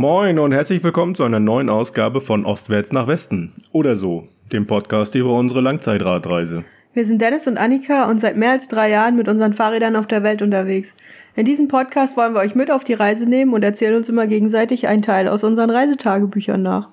[0.00, 4.64] Moin und herzlich willkommen zu einer neuen Ausgabe von Ostwärts nach Westen oder so, dem
[4.64, 6.62] Podcast über unsere Langzeitradreise.
[6.94, 10.06] Wir sind Dennis und Annika und seit mehr als drei Jahren mit unseren Fahrrädern auf
[10.06, 10.94] der Welt unterwegs.
[11.34, 14.28] In diesem Podcast wollen wir euch mit auf die Reise nehmen und erzählen uns immer
[14.28, 16.90] gegenseitig einen Teil aus unseren Reisetagebüchern nach.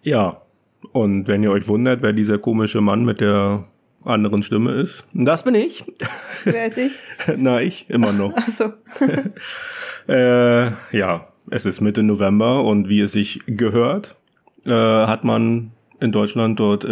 [0.00, 0.40] Ja,
[0.92, 3.64] und wenn ihr euch wundert, wer dieser komische Mann mit der
[4.02, 5.84] anderen Stimme ist, das bin ich.
[6.44, 6.92] Wer ist ich?
[7.36, 8.32] Na, ich, immer noch.
[8.34, 8.72] Ach so.
[10.10, 14.16] äh, ja, es ist Mitte November und wie es sich gehört,
[14.64, 16.88] äh, hat man in Deutschland dort äh,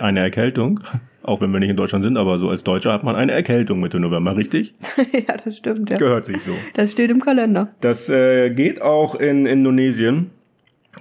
[0.00, 0.80] eine Erkältung.
[1.24, 3.78] Auch wenn wir nicht in Deutschland sind, aber so als Deutscher hat man eine Erkältung
[3.78, 4.74] Mitte November, richtig?
[5.12, 5.96] ja, das stimmt, ja.
[5.96, 6.52] Gehört sich so.
[6.74, 7.68] Das steht im Kalender.
[7.80, 10.30] Das äh, geht auch in Indonesien.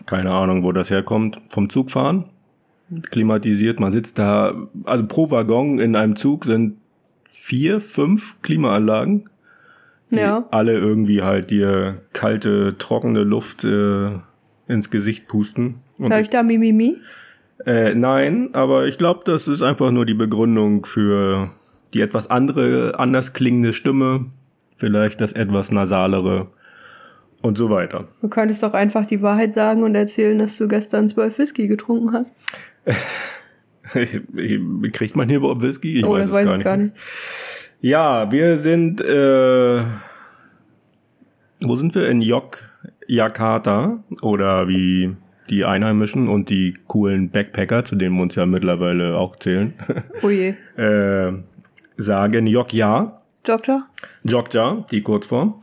[0.05, 1.37] Keine Ahnung, wo das herkommt.
[1.49, 2.25] Vom Zugfahren.
[3.09, 3.79] Klimatisiert.
[3.79, 6.77] Man sitzt da, also pro Waggon in einem Zug sind
[7.31, 9.30] vier, fünf Klimaanlagen.
[10.11, 10.45] Die Ja.
[10.51, 14.11] alle irgendwie halt dir kalte, trockene Luft äh,
[14.67, 15.75] ins Gesicht pusten.
[15.97, 16.97] Und Hör ich da Mimimi?
[17.65, 21.51] äh, nein, aber ich glaube, das ist einfach nur die Begründung für
[21.93, 24.25] die etwas andere, anders klingende Stimme,
[24.77, 26.47] vielleicht das etwas nasalere
[27.41, 28.07] und so weiter.
[28.21, 32.13] Du könntest doch einfach die Wahrheit sagen und erzählen, dass du gestern zwölf Whisky getrunken
[32.13, 32.35] hast.
[34.93, 35.97] Kriegt man hier überhaupt Whisky?
[35.99, 36.65] Ich oh, weiß das es weiß gar ich nicht.
[36.65, 36.93] gar nicht.
[37.81, 39.83] Ja, wir sind, äh,
[41.61, 42.07] wo sind wir?
[42.09, 42.59] In Yok,
[43.07, 45.15] Jakarta oder wie
[45.49, 49.73] die Einheimischen und die coolen Backpacker, zu denen wir uns ja mittlerweile auch zählen,
[50.21, 50.53] Oh je.
[50.77, 51.33] äh,
[51.97, 53.19] sagen Jokja.
[53.47, 53.87] Jogja?
[54.23, 55.55] Jogja, die Kurzform.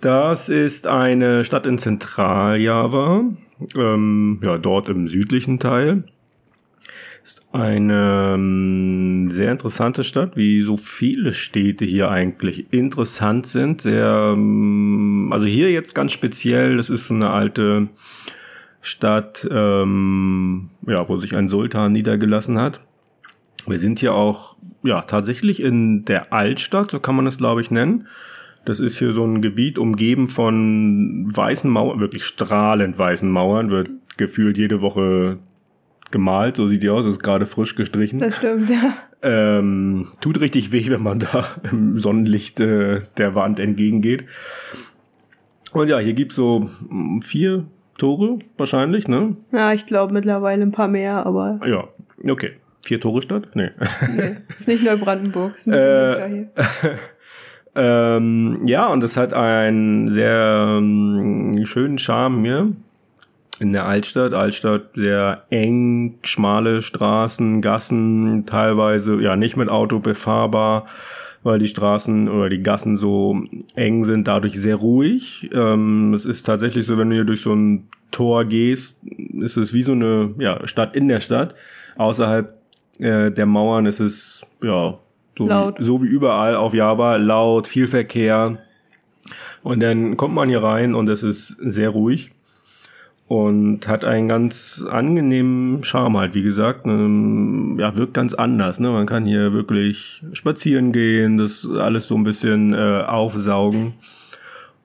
[0.00, 3.24] Das ist eine Stadt in Zentraljava,
[3.74, 6.04] ähm, ja, dort im südlichen Teil.
[7.28, 13.82] Ist eine ähm, sehr interessante Stadt, wie so viele Städte hier eigentlich interessant sind.
[13.82, 17.90] Sehr, ähm, also hier jetzt ganz speziell, das ist so eine alte
[18.80, 22.80] Stadt, ähm, ja, wo sich ein Sultan niedergelassen hat.
[23.66, 27.70] Wir sind hier auch, ja, tatsächlich in der Altstadt, so kann man es, glaube ich,
[27.70, 28.06] nennen.
[28.64, 33.90] Das ist hier so ein Gebiet umgeben von weißen Mauern, wirklich strahlend weißen Mauern, wird
[34.16, 35.36] gefühlt jede Woche
[36.10, 38.18] gemalt, so sieht die aus, ist gerade frisch gestrichen.
[38.20, 38.94] Das stimmt, ja.
[39.22, 44.24] Ähm, tut richtig weh, wenn man da im Sonnenlicht äh, der Wand entgegengeht.
[45.72, 47.64] Und ja, hier gibt's so mm, vier
[47.98, 49.36] Tore wahrscheinlich, ne?
[49.52, 51.84] Ja, ich glaube mittlerweile ein paar mehr, aber Ja,
[52.30, 52.52] okay.
[52.84, 53.48] Vier Tore Stadt?
[53.54, 53.70] Nee.
[54.16, 55.56] nee, ist nicht Neubrandenburg.
[55.56, 56.98] Ist ein Äh, bisschen äh, hier.
[58.16, 62.72] ähm, ja, und es hat einen sehr ähm, schönen Charme hier
[63.58, 64.32] in der Altstadt.
[64.32, 70.86] Altstadt sehr eng, schmale Straßen, Gassen, teilweise ja nicht mit Auto befahrbar,
[71.42, 73.40] weil die Straßen oder die Gassen so
[73.74, 75.50] eng sind, dadurch sehr ruhig.
[75.52, 79.00] Ähm, es ist tatsächlich so, wenn du hier durch so ein Tor gehst,
[79.40, 81.54] ist es wie so eine ja, Stadt in der Stadt.
[81.96, 82.54] Außerhalb
[82.98, 84.98] äh, der Mauern ist es ja
[85.36, 85.78] so Laut.
[85.78, 88.58] Wie, so wie überall auf Java laut, viel Verkehr.
[89.62, 92.32] Und dann kommt man hier rein und es ist sehr ruhig
[93.28, 96.86] und hat einen ganz angenehmen Charme halt, wie gesagt.
[96.86, 98.80] Ähm, ja, wirkt ganz anders.
[98.80, 98.90] Ne?
[98.90, 103.92] Man kann hier wirklich spazieren gehen, das alles so ein bisschen äh, aufsaugen.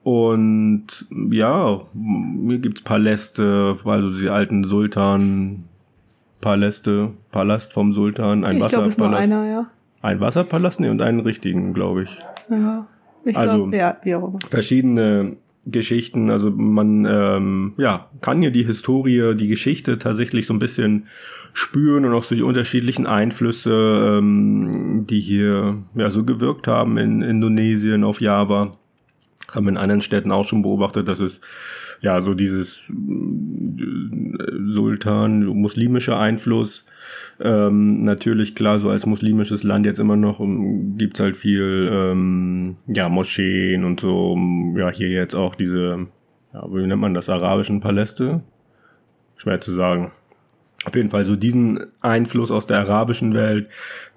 [0.02, 0.86] Und
[1.30, 1.80] ja,
[2.46, 8.98] hier gibt's Paläste, also die alten Sultan-Paläste, Palast vom Sultan, ein Ich glaube, es ist
[8.98, 9.32] nur Wasserpalast.
[9.32, 9.66] einer, ja.
[10.02, 12.18] Ein Wasserpalast nee, und einen richtigen, glaube ich.
[12.50, 12.86] Ja.
[13.24, 14.38] Ich Also- glaube, ja, wie auch immer.
[14.50, 20.58] Verschiedene Geschichten, also man ähm, ja, kann hier die Historie, die Geschichte tatsächlich so ein
[20.58, 21.06] bisschen
[21.52, 27.22] spüren und auch so die unterschiedlichen Einflüsse, ähm, die hier ja so gewirkt haben in
[27.22, 28.72] Indonesien, auf Java.
[29.54, 31.40] Haben in anderen Städten auch schon beobachtet, dass es
[32.00, 32.92] ja so dieses äh,
[34.68, 36.84] Sultan, muslimische Einfluss
[37.40, 42.76] ähm, natürlich klar, so als muslimisches Land jetzt immer noch um, gibt's halt viel ähm,
[42.86, 44.36] ja Moscheen und so.
[44.76, 46.06] Ja, hier jetzt auch diese,
[46.52, 48.42] ja, wie nennt man das, arabischen Paläste?
[49.36, 50.12] Schwer zu sagen.
[50.84, 53.68] Auf jeden Fall so diesen Einfluss aus der arabischen Welt.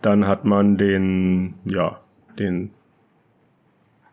[0.02, 2.00] Dann hat man den, ja,
[2.38, 2.72] den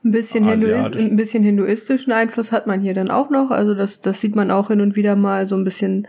[0.05, 3.51] Ein bisschen, Hinduist, ein bisschen hinduistischen Einfluss hat man hier dann auch noch.
[3.51, 6.07] Also das, das sieht man auch hin und wieder mal so ein bisschen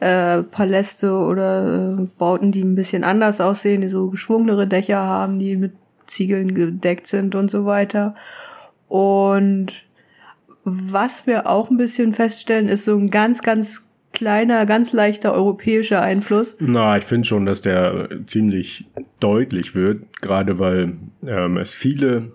[0.00, 5.38] äh, Paläste oder äh, Bauten, die ein bisschen anders aussehen, die so geschwungenere Dächer haben,
[5.38, 5.72] die mit
[6.06, 8.14] Ziegeln gedeckt sind und so weiter.
[8.86, 9.72] Und
[10.64, 16.02] was wir auch ein bisschen feststellen, ist so ein ganz, ganz kleiner, ganz leichter europäischer
[16.02, 16.56] Einfluss.
[16.60, 18.86] Na, ich finde schon, dass der ziemlich
[19.20, 20.94] deutlich wird, gerade weil
[21.26, 22.32] ähm, es viele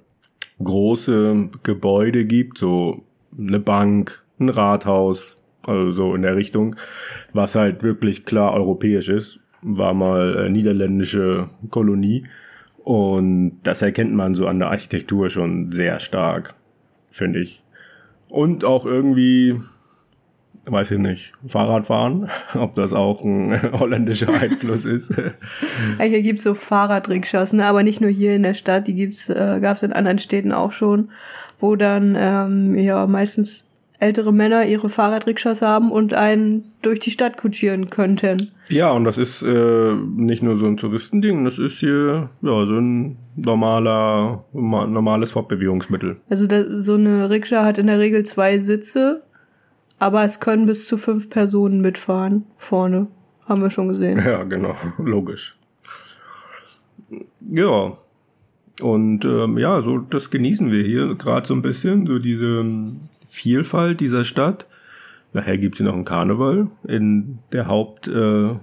[0.64, 3.04] große Gebäude gibt, so
[3.38, 6.76] eine Bank, ein Rathaus, also so in der Richtung,
[7.34, 12.26] was halt wirklich klar europäisch ist, war mal äh, niederländische Kolonie
[12.84, 16.54] und das erkennt man so an der Architektur schon sehr stark,
[17.10, 17.64] finde ich.
[18.28, 19.56] Und auch irgendwie,
[20.66, 25.14] weiß ich nicht, Fahrradfahren, ob das auch ein holländischer Einfluss ist.
[26.00, 27.66] Ja, hier gibt's so Fahrradrikschas, ne?
[27.66, 30.72] aber nicht nur hier in der Stadt, die gibt's, äh, gab's in anderen Städten auch
[30.72, 31.10] schon,
[31.60, 33.66] wo dann ähm, ja meistens
[34.00, 38.52] ältere Männer ihre Fahrradrikschas haben und einen durch die Stadt kutschieren könnten.
[38.68, 42.80] Ja, und das ist äh, nicht nur so ein Touristending, das ist hier ja so
[42.80, 46.18] ein normaler normales Fortbewegungsmittel.
[46.30, 49.24] Also das, so eine Rikscha hat in der Regel zwei Sitze,
[50.04, 53.08] aber es können bis zu fünf Personen mitfahren vorne.
[53.46, 54.22] Haben wir schon gesehen.
[54.24, 55.56] Ja, genau, logisch.
[57.50, 57.98] Ja.
[58.82, 62.66] Und ähm, ja, so das genießen wir hier gerade so ein bisschen, so diese
[63.30, 64.66] Vielfalt dieser Stadt.
[65.32, 68.56] Nachher gibt's hier noch einen Karneval in der Haupt äh,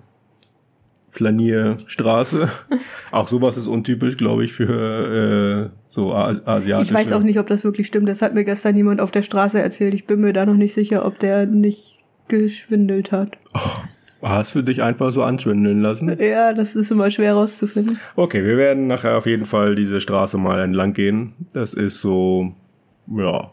[1.10, 2.50] Flanierstraße.
[3.12, 6.92] auch sowas ist untypisch, glaube ich, für äh, so asiatische.
[6.92, 8.08] Ich weiß auch nicht, ob das wirklich stimmt.
[8.08, 9.92] Das hat mir gestern jemand auf der Straße erzählt.
[9.92, 11.98] Ich bin mir da noch nicht sicher, ob der nicht
[12.28, 13.36] geschwindelt hat.
[13.52, 16.16] Oh, hast du dich einfach so anschwindeln lassen?
[16.20, 17.98] Ja, das ist immer schwer rauszufinden.
[18.14, 21.32] Okay, wir werden nachher auf jeden Fall diese Straße mal entlang gehen.
[21.52, 22.54] Das ist so,
[23.08, 23.50] ja,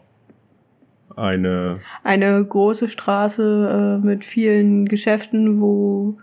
[1.16, 6.18] eine eine große Straße äh, mit vielen Geschäften, wo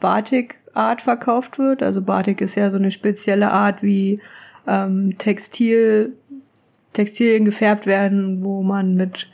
[0.00, 1.84] Batik Art verkauft wird.
[1.84, 4.20] Also Batik ist ja so eine spezielle Art, wie
[4.66, 6.14] ähm, Textil
[6.94, 9.28] Textilien gefärbt werden, wo man mit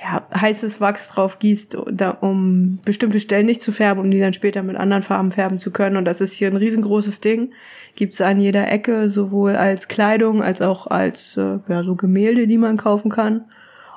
[0.00, 4.32] ja, heißes Wachs drauf gießt, da, um bestimmte Stellen nicht zu färben, um die dann
[4.32, 5.96] später mit anderen Farben färben zu können.
[5.96, 7.52] Und das ist hier ein riesengroßes Ding.
[7.96, 12.58] Gibt's an jeder Ecke, sowohl als Kleidung als auch als äh, ja, so Gemälde, die
[12.58, 13.44] man kaufen kann.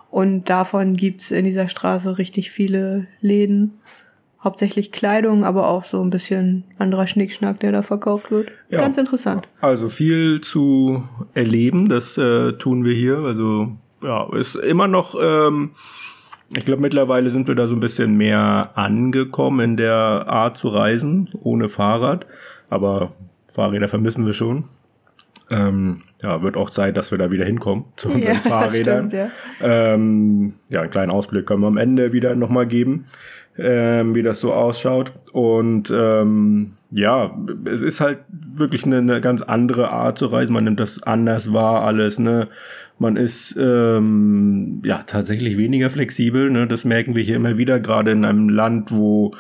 [0.10, 3.80] Und davon gibt's in dieser Straße richtig viele Läden.
[4.44, 8.52] Hauptsächlich Kleidung, aber auch so ein bisschen anderer Schnickschnack, der da verkauft wird.
[8.70, 8.80] Ja.
[8.80, 9.48] Ganz interessant.
[9.62, 11.04] Also viel zu
[11.36, 13.20] erleben, das äh, tun wir hier.
[13.20, 13.70] Also
[14.02, 15.72] ja, ist immer noch, ähm,
[16.56, 20.70] ich glaube mittlerweile sind wir da so ein bisschen mehr angekommen in der Art zu
[20.70, 22.26] reisen, ohne Fahrrad.
[22.70, 23.12] Aber
[23.54, 24.64] Fahrräder vermissen wir schon.
[25.52, 29.10] Ähm, ja, wird auch Zeit, dass wir da wieder hinkommen zu unseren ja, Fahrrädern.
[29.10, 29.94] Stimmt, ja.
[29.94, 33.06] Ähm, ja, einen kleinen Ausblick können wir am Ende wieder nochmal geben,
[33.58, 35.12] ähm, wie das so ausschaut.
[35.32, 40.54] Und ähm, ja, es ist halt wirklich eine, eine ganz andere Art zu reisen.
[40.54, 42.48] Man nimmt das anders wahr, alles, ne?
[43.00, 46.52] Man ist ähm, ja tatsächlich weniger flexibel.
[46.52, 46.68] Ne?
[46.68, 49.32] Das merken wir hier immer wieder, gerade in einem Land, wo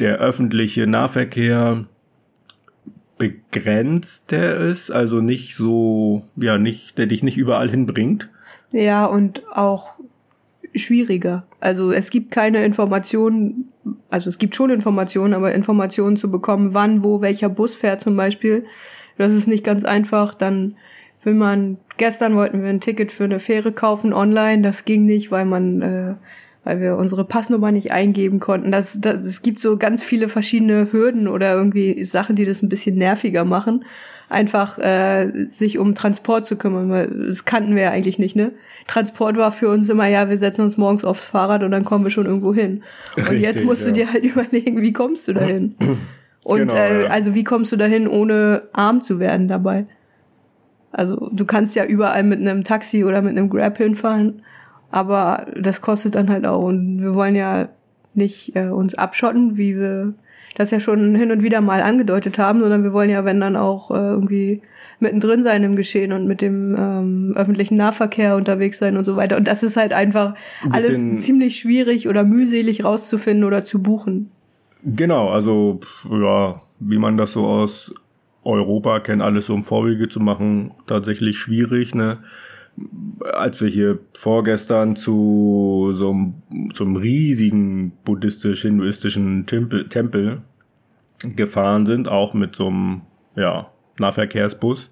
[0.00, 1.84] der öffentliche Nahverkehr
[3.18, 8.28] begrenzter ist, also nicht so, ja, nicht, der dich nicht überall hinbringt.
[8.72, 9.90] Ja, und auch
[10.84, 11.46] schwieriger.
[11.60, 13.72] Also es gibt keine Informationen,
[14.10, 18.16] also es gibt schon Informationen, aber Informationen zu bekommen, wann, wo, welcher Bus fährt zum
[18.16, 18.64] Beispiel,
[19.18, 20.34] das ist nicht ganz einfach.
[20.34, 20.76] Dann
[21.22, 25.30] will man, gestern wollten wir ein Ticket für eine Fähre kaufen online, das ging nicht,
[25.30, 26.14] weil man äh,
[26.66, 28.72] weil wir unsere Passnummer nicht eingeben konnten.
[28.72, 32.68] Das, das, es gibt so ganz viele verschiedene Hürden oder irgendwie Sachen, die das ein
[32.68, 33.84] bisschen nerviger machen.
[34.28, 38.52] Einfach äh, sich um Transport zu kümmern, weil das kannten wir ja eigentlich nicht, ne?
[38.88, 42.04] Transport war für uns immer, ja, wir setzen uns morgens aufs Fahrrad und dann kommen
[42.04, 42.82] wir schon irgendwo hin.
[43.16, 43.88] Richtig, und jetzt musst ja.
[43.88, 45.76] du dir halt überlegen, wie kommst du dahin?
[46.44, 47.10] Und genau, äh, ja.
[47.10, 49.86] also wie kommst du dahin, ohne arm zu werden dabei?
[50.92, 54.42] Also du kannst ja überall mit einem Taxi oder mit einem Grab hinfahren
[54.90, 56.62] aber das kostet dann halt auch.
[56.62, 57.68] Und wir wollen ja
[58.14, 60.14] nicht äh, uns abschotten, wie wir
[60.56, 63.56] das ja schon hin und wieder mal angedeutet haben, sondern wir wollen ja, wenn dann
[63.56, 64.62] auch äh, irgendwie
[64.98, 69.36] mittendrin sein im Geschehen und mit dem ähm, öffentlichen Nahverkehr unterwegs sein und so weiter.
[69.36, 70.34] Und das ist halt einfach
[70.64, 74.30] Ein alles ziemlich schwierig oder mühselig rauszufinden oder zu buchen.
[74.82, 77.92] Genau, also ja, wie man das so aus
[78.42, 81.94] Europa kennt, alles so im Vorwege zu machen, tatsächlich schwierig.
[81.94, 82.18] Ne?
[83.32, 86.34] Als wir hier vorgestern zu so einem,
[86.74, 90.42] zum riesigen buddhistisch-hinduistischen Tempel, Tempel
[91.34, 93.02] gefahren sind, auch mit so einem
[93.34, 94.90] ja, Nahverkehrsbus.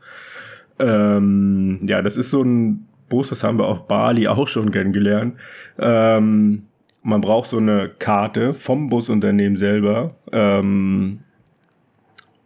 [0.78, 5.36] Ähm, ja, das ist so ein Bus, das haben wir auf Bali auch schon kennengelernt.
[5.78, 6.64] Ähm,
[7.02, 10.16] man braucht so eine Karte vom Busunternehmen selber.
[10.32, 11.20] Ähm,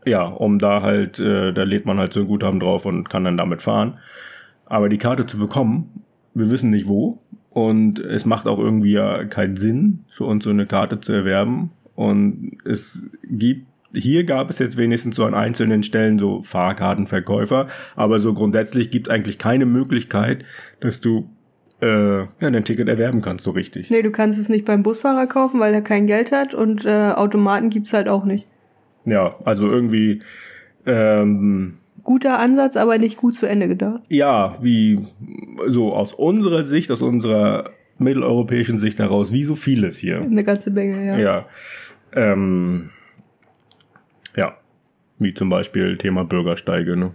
[0.04, 3.24] ja, um da halt, äh, da lädt man halt so ein Guthaben drauf und kann
[3.24, 3.98] dann damit fahren.
[4.68, 7.18] Aber die Karte zu bekommen, wir wissen nicht wo.
[7.50, 11.70] Und es macht auch irgendwie ja keinen Sinn für uns so eine Karte zu erwerben.
[11.94, 17.66] Und es gibt, hier gab es jetzt wenigstens so an einzelnen Stellen so Fahrkartenverkäufer.
[17.96, 20.44] Aber so grundsätzlich gibt es eigentlich keine Möglichkeit,
[20.80, 21.28] dass du
[21.80, 23.90] äh, ja, dein Ticket erwerben kannst, so richtig.
[23.90, 27.12] Nee, du kannst es nicht beim Busfahrer kaufen, weil er kein Geld hat und äh,
[27.12, 28.46] Automaten gibt's halt auch nicht.
[29.04, 30.20] Ja, also irgendwie,
[30.86, 34.00] ähm, Guter Ansatz, aber nicht gut zu Ende gedacht.
[34.08, 34.98] ja, wie
[35.66, 40.22] so aus unserer Sicht, aus unserer mitteleuropäischen Sicht heraus, wie so vieles hier.
[40.22, 41.18] Eine ganze Menge, ja.
[41.18, 41.46] Ja.
[42.14, 42.88] Ähm,
[44.34, 44.56] ja.
[45.18, 47.12] Wie zum Beispiel Thema Bürgersteige, ne?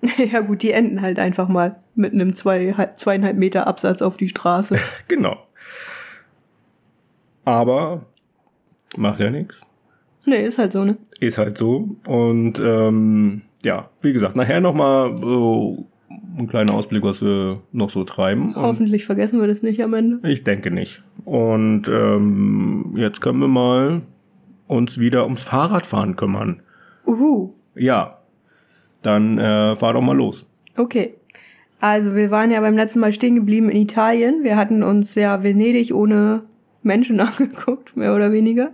[0.32, 4.28] Ja gut, die enden halt einfach mal mit einem zwei, zweieinhalb Meter Absatz auf die
[4.28, 4.78] Straße.
[5.08, 5.36] Genau.
[7.44, 8.06] Aber
[8.96, 9.60] macht ja nichts.
[10.24, 10.96] nee, ist halt so, ne?
[11.20, 11.90] Ist halt so.
[12.06, 15.86] Und ähm, ja, wie gesagt, nachher nochmal so
[16.38, 18.54] ein kleiner Ausblick, was wir noch so treiben.
[18.54, 20.28] Und Hoffentlich vergessen wir das nicht am Ende.
[20.28, 21.02] ich denke nicht.
[21.24, 24.02] Und ähm, jetzt können wir mal
[24.66, 26.62] uns wieder ums Fahrradfahren kümmern.
[27.06, 27.54] Uhu.
[27.74, 28.18] Ja.
[29.02, 30.46] Dann äh, fahr doch mal los.
[30.76, 31.14] Okay.
[31.80, 34.44] Also wir waren ja beim letzten Mal stehen geblieben in Italien.
[34.44, 36.42] Wir hatten uns ja Venedig ohne
[36.82, 38.70] Menschen angeguckt, mehr oder weniger.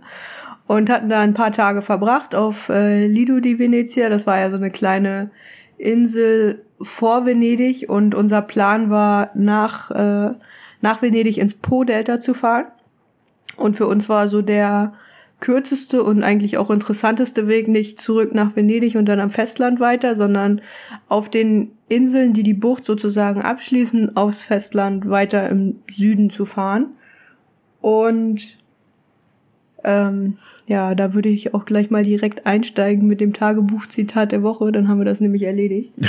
[0.66, 4.08] Und hatten da ein paar Tage verbracht auf äh, Lido di Venezia.
[4.08, 5.30] Das war ja so eine kleine
[5.78, 7.88] Insel vor Venedig.
[7.88, 10.35] Und unser Plan war, nach, äh,
[10.80, 12.66] nach Venedig ins Po-Delta zu fahren.
[13.56, 14.92] Und für uns war so der
[15.40, 20.16] kürzeste und eigentlich auch interessanteste Weg nicht zurück nach Venedig und dann am Festland weiter,
[20.16, 20.62] sondern
[21.08, 26.94] auf den Inseln, die die Bucht sozusagen abschließen, aufs Festland weiter im Süden zu fahren.
[27.80, 28.56] Und
[29.85, 34.73] ähm, ja, da würde ich auch gleich mal direkt einsteigen mit dem Tagebuchzitat der Woche,
[34.73, 35.92] dann haben wir das nämlich erledigt.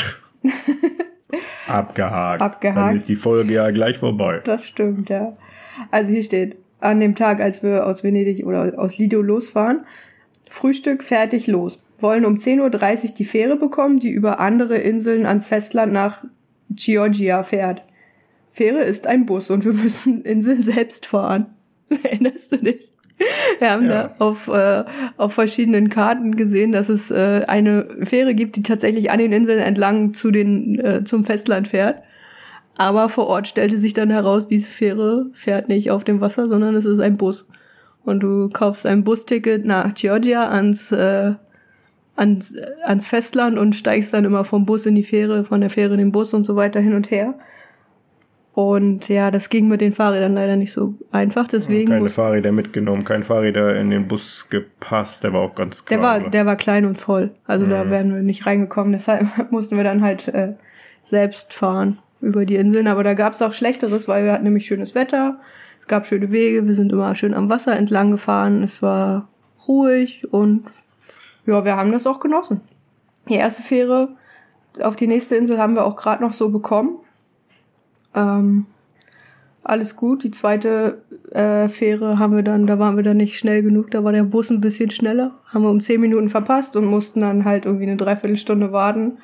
[1.67, 2.41] Abgehakt.
[2.41, 2.77] Abgehakt.
[2.77, 4.41] Dann ist die Folge ja gleich vorbei.
[4.43, 5.37] Das stimmt, ja.
[5.91, 9.85] Also hier steht, an dem Tag, als wir aus Venedig oder aus Lido losfahren,
[10.49, 11.79] Frühstück fertig los.
[11.99, 16.23] Wollen um 10.30 Uhr die Fähre bekommen, die über andere Inseln ans Festland nach
[16.75, 17.81] Chioggia fährt.
[18.51, 21.47] Fähre ist ein Bus und wir müssen Inseln selbst fahren.
[22.03, 22.91] Erinnerst du dich?
[23.59, 24.09] Wir haben Ja.
[24.09, 24.83] da auf, äh,
[25.17, 29.59] auf verschiedenen Karten gesehen, dass es äh, eine Fähre gibt, die tatsächlich an den Inseln
[29.59, 32.01] entlang zu den, äh, zum Festland fährt.
[32.77, 36.75] Aber vor Ort stellte sich dann heraus, diese Fähre fährt nicht auf dem Wasser, sondern
[36.75, 37.47] es ist ein Bus.
[38.03, 41.33] Und du kaufst ein Busticket nach Georgia ans, äh,
[42.15, 42.53] ans,
[42.85, 45.99] ans Festland und steigst dann immer vom Bus in die Fähre, von der Fähre in
[45.99, 47.33] den Bus und so weiter hin und her.
[48.57, 53.03] Und ja, das ging mit den Fahrrädern leider nicht so einfach, deswegen Keine Fahrräder mitgenommen,
[53.03, 55.23] kein Fahrräder in den Bus gepasst.
[55.23, 56.01] Der war auch ganz der klein.
[56.01, 56.29] war, oder?
[56.31, 57.29] der war klein und voll.
[57.45, 57.91] Also da Mhm.
[57.91, 58.93] wären wir nicht reingekommen.
[58.93, 60.53] Deshalb mussten wir dann halt äh,
[61.03, 62.87] selbst fahren über die Inseln.
[62.87, 65.39] Aber da gab's auch Schlechteres, weil wir hatten nämlich schönes Wetter.
[65.79, 66.65] Es gab schöne Wege.
[66.65, 68.63] Wir sind immer schön am Wasser entlang gefahren.
[68.63, 69.27] Es war
[69.67, 70.63] ruhig und
[71.45, 72.61] ja, wir haben das auch genossen.
[73.29, 74.09] Die erste Fähre
[74.81, 76.97] auf die nächste Insel haben wir auch gerade noch so bekommen.
[78.17, 78.65] Ähm,
[79.63, 80.23] alles gut.
[80.23, 84.03] Die zweite äh, Fähre haben wir dann, da waren wir dann nicht schnell genug, da
[84.03, 85.31] war der Bus ein bisschen schneller.
[85.47, 89.17] Haben wir um zehn Minuten verpasst und mussten dann halt irgendwie eine Dreiviertelstunde warten.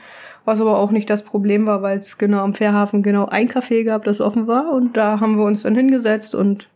[0.45, 3.85] Was aber auch nicht das Problem war, weil es genau am Fährhafen genau ein Café
[3.85, 4.73] gab, das offen war.
[4.73, 6.67] Und da haben wir uns dann hingesetzt und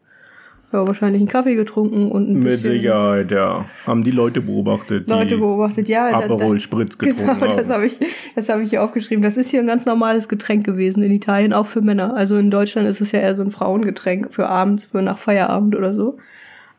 [0.73, 3.65] ja, wahrscheinlich einen Kaffee getrunken und ein Mit bisschen Sicherheit, ja.
[3.85, 5.87] Haben die Leute beobachtet, die Leute beobachtet.
[5.87, 7.75] Ja, da- Aperol Spritz getrunken Genau, das haben.
[7.75, 7.97] habe ich,
[8.35, 9.23] das habe ich hier aufgeschrieben.
[9.23, 12.15] Das ist hier ein ganz normales Getränk gewesen in Italien, auch für Männer.
[12.15, 15.75] Also in Deutschland ist es ja eher so ein Frauengetränk für abends, für nach Feierabend
[15.75, 16.17] oder so.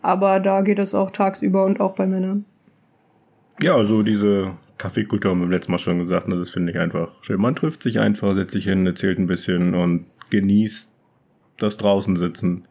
[0.03, 2.45] Aber da geht es auch tagsüber und auch bei Männern.
[3.61, 7.09] Ja, also diese Kaffeekultur haben wir letztes Mal schon gesagt, ne, das finde ich einfach
[7.23, 7.41] schön.
[7.41, 10.91] Man trifft sich einfach, setzt sich hin, erzählt ein bisschen und genießt
[11.59, 12.67] das draußen sitzen.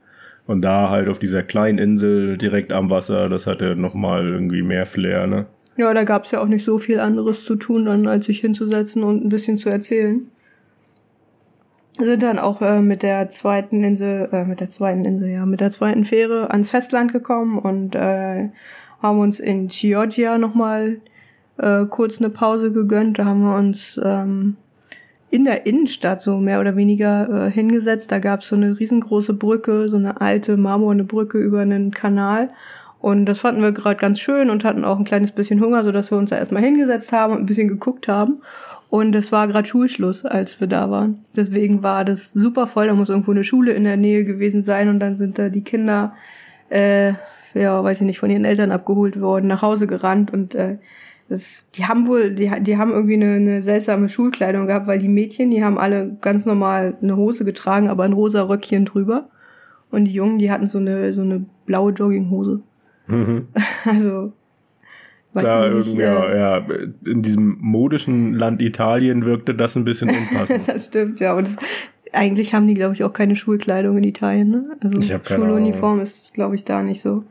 [0.48, 4.86] Und da halt auf dieser kleinen Insel direkt am Wasser, das hatte nochmal irgendwie mehr
[4.86, 5.46] Flair, ne?
[5.76, 9.04] Ja, da gab's ja auch nicht so viel anderes zu tun, dann als sich hinzusetzen
[9.04, 10.32] und ein bisschen zu erzählen.
[11.98, 15.46] Wir sind dann auch äh, mit der zweiten Insel, äh, mit der zweiten Insel, ja,
[15.46, 18.50] mit der zweiten Fähre ans Festland gekommen und äh,
[19.02, 20.98] haben uns in Chioggia nochmal
[21.58, 23.20] äh, kurz eine Pause gegönnt.
[23.20, 24.58] Da haben wir uns ähm,
[25.30, 28.12] in der Innenstadt so mehr oder weniger äh, hingesetzt.
[28.12, 32.50] Da gab's so eine riesengroße Brücke, so eine alte marmorne Brücke über einen Kanal.
[33.00, 35.92] Und das fanden wir gerade ganz schön und hatten auch ein kleines bisschen Hunger, so
[35.92, 38.42] dass wir uns da erstmal hingesetzt haben und ein bisschen geguckt haben.
[38.90, 41.26] Und es war gerade Schulschluss, als wir da waren.
[41.36, 42.88] Deswegen war das super voll.
[42.88, 44.88] Da muss irgendwo eine Schule in der Nähe gewesen sein.
[44.88, 46.16] Und dann sind da die Kinder,
[46.70, 47.14] äh,
[47.54, 50.32] ja, weiß ich nicht, von ihren Eltern abgeholt worden, nach Hause gerannt.
[50.32, 50.78] Und äh,
[51.30, 55.10] das, die haben wohl, die, die haben irgendwie eine, eine seltsame Schulkleidung gehabt, weil die
[55.10, 59.30] Mädchen, die haben alle ganz normal eine Hose getragen, aber ein rosa Röckchen drüber.
[59.92, 62.62] Und die Jungen, die hatten so eine, so eine blaue Jogginghose.
[63.86, 64.34] Also,
[65.34, 66.68] weiß da ich nicht, irgendwie, äh, ja, ja,
[67.06, 70.64] in diesem modischen Land Italien wirkte das ein bisschen unpassend.
[70.68, 71.34] Das stimmt, ja.
[71.34, 71.58] Und es,
[72.12, 74.50] eigentlich haben die, glaube ich, auch keine Schulkleidung in Italien.
[74.50, 74.78] Ne?
[74.82, 77.24] Also Ich Schuluniform ist, glaube ich, da nicht so.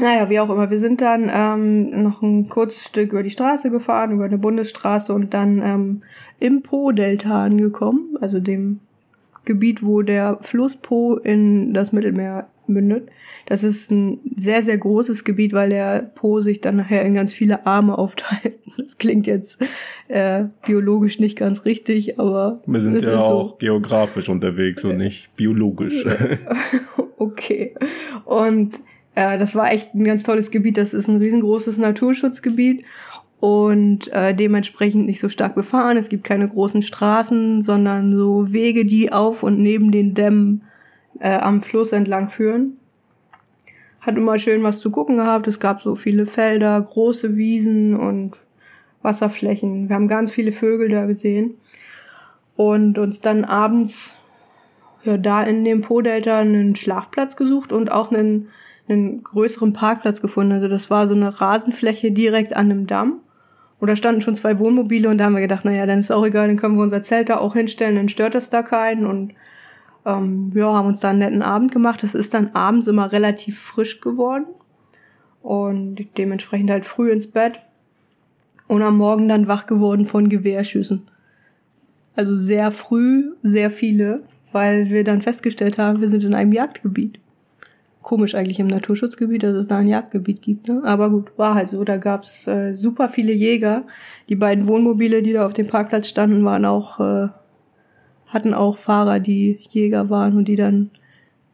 [0.00, 0.70] Naja, wie auch immer.
[0.70, 5.12] Wir sind dann ähm, noch ein kurzes Stück über die Straße gefahren, über eine Bundesstraße
[5.12, 6.02] und dann ähm,
[6.38, 8.80] im Po-Delta angekommen, also dem
[9.44, 13.08] Gebiet, wo der Fluss Po in das Mittelmeer mündet.
[13.46, 17.32] Das ist ein sehr, sehr großes Gebiet, weil der Po sich dann nachher in ganz
[17.32, 18.56] viele Arme aufteilt.
[18.76, 19.62] Das klingt jetzt
[20.08, 26.06] äh, biologisch nicht ganz richtig, aber Wir sind ja auch geografisch unterwegs und nicht biologisch.
[27.18, 27.74] okay.
[28.24, 28.74] Und
[29.14, 30.76] äh, das war echt ein ganz tolles Gebiet.
[30.76, 32.84] Das ist ein riesengroßes Naturschutzgebiet
[33.40, 35.96] und äh, dementsprechend nicht so stark befahren.
[35.96, 40.62] Es gibt keine großen Straßen, sondern so Wege, die auf und neben den Dämmen
[41.18, 42.76] äh, am Fluss entlang führen.
[44.00, 45.46] Hat immer schön was zu gucken gehabt.
[45.48, 48.36] Es gab so viele Felder, große Wiesen und
[49.02, 49.88] Wasserflächen.
[49.88, 51.54] Wir haben ganz viele Vögel da gesehen
[52.56, 54.14] und uns dann abends
[55.04, 58.48] ja da in dem Po-Delta einen Schlafplatz gesucht und auch einen,
[58.90, 60.52] einen größeren Parkplatz gefunden.
[60.52, 63.20] Also das war so eine Rasenfläche direkt an einem Damm.
[63.78, 66.24] Und da standen schon zwei Wohnmobile und da haben wir gedacht, naja, dann ist auch
[66.24, 69.32] egal, dann können wir unser Zelt da auch hinstellen, dann stört das da keinen und
[70.04, 72.04] ähm, ja, haben uns da einen netten Abend gemacht.
[72.04, 74.44] Es ist dann abends immer relativ frisch geworden
[75.42, 77.60] und dementsprechend halt früh ins Bett
[78.68, 81.02] und am Morgen dann wach geworden von Gewehrschüssen.
[82.16, 87.18] Also sehr früh, sehr viele, weil wir dann festgestellt haben, wir sind in einem Jagdgebiet.
[88.02, 90.68] Komisch eigentlich im Naturschutzgebiet, dass es da ein Jagdgebiet gibt.
[90.68, 90.82] Ne?
[90.84, 91.84] Aber gut, war halt so.
[91.84, 93.84] Da gab's äh, super viele Jäger.
[94.28, 97.28] Die beiden Wohnmobile, die da auf dem Parkplatz standen, waren auch äh,
[98.30, 100.90] hatten auch Fahrer, die Jäger waren und die dann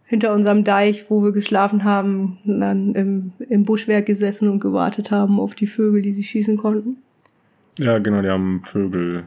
[0.04, 5.40] hinter unserem Deich, wo wir geschlafen haben, dann im, im Buschwerk gesessen und gewartet haben
[5.40, 6.98] auf die Vögel, die sie schießen konnten.
[7.78, 9.24] ja, genau, die haben Vögel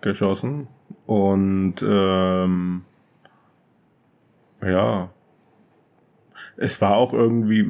[0.00, 0.68] geschossen.
[1.06, 2.82] Und ähm,
[4.62, 5.10] ja,
[6.56, 7.66] es war auch irgendwie,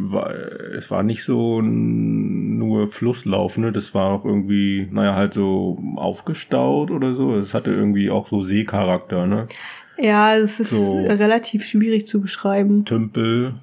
[0.76, 3.72] es war nicht so nur Flusslauf, ne?
[3.72, 7.36] Das war auch irgendwie, naja, halt so aufgestaut oder so.
[7.38, 9.46] Es hatte irgendwie auch so Seecharakter, ne?
[9.96, 10.96] Ja, es ist So.
[11.06, 12.84] relativ schwierig zu beschreiben.
[12.84, 13.54] Tümpel.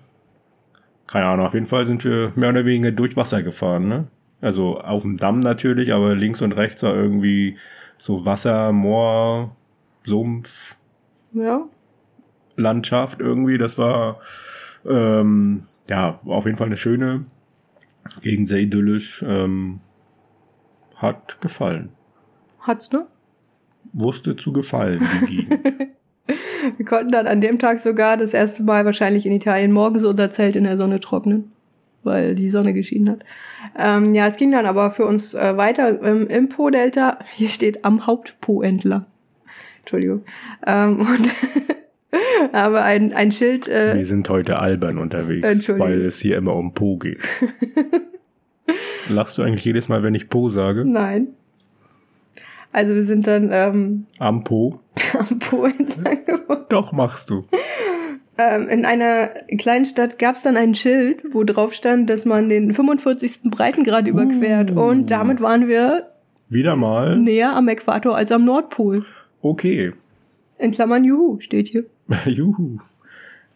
[1.08, 4.08] Keine Ahnung, auf jeden Fall sind wir mehr oder weniger durch Wasser gefahren, ne?
[4.40, 7.58] Also auf dem Damm natürlich, aber links und rechts war irgendwie
[7.98, 9.56] so Wasser, Moor,
[10.04, 10.78] Sumpf,
[11.34, 11.62] Ja.
[12.56, 13.58] Landschaft irgendwie.
[13.58, 14.20] Das war
[14.86, 17.26] ähm, ja auf jeden Fall eine schöne
[18.22, 19.24] Gegend, sehr idyllisch.
[19.28, 19.80] Ähm,
[20.96, 21.90] hat gefallen.
[22.60, 23.08] Hat's, ne?
[23.94, 25.66] Wusste zu gefallen, die Gegend.
[26.78, 30.30] Wir konnten dann an dem Tag sogar das erste Mal wahrscheinlich in Italien morgens unser
[30.30, 31.52] Zelt in der Sonne trocknen,
[32.04, 33.26] weil die Sonne geschienen hat.
[33.78, 37.20] Ähm, ja, es ging dann aber für uns äh, weiter ähm, im Po-Delta.
[37.34, 39.06] Hier steht am Hauptpo entlang.
[39.80, 40.24] Entschuldigung.
[40.66, 41.30] Ähm, und
[42.52, 46.74] aber ein, ein Schild, äh, Wir sind heute albern unterwegs, weil es hier immer um
[46.74, 47.20] Po geht.
[49.10, 50.86] Lachst du eigentlich jedes Mal, wenn ich Po sage?
[50.86, 51.28] nein.
[52.74, 54.80] Also wir sind dann ähm, Am Po?
[55.20, 56.66] am Po entlang geworden.
[56.70, 57.46] Doch, machst du.
[58.38, 62.48] Ähm, in einer kleinen Stadt gab es dann ein Schild, wo drauf stand, dass man
[62.48, 63.52] den 45.
[63.52, 64.72] Breitengrad überquert.
[64.72, 64.82] Uh.
[64.84, 66.12] Und damit waren wir
[66.48, 67.18] Wieder mal?
[67.18, 69.06] näher am Äquator als am Nordpol.
[69.42, 69.92] Okay.
[70.62, 71.86] In Klammern Juhu steht hier.
[72.26, 72.78] Juhu.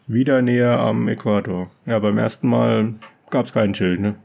[0.08, 1.70] Wieder näher am Äquator.
[1.86, 2.94] Ja, beim ersten Mal
[3.30, 4.16] gab's kein Schild, ne?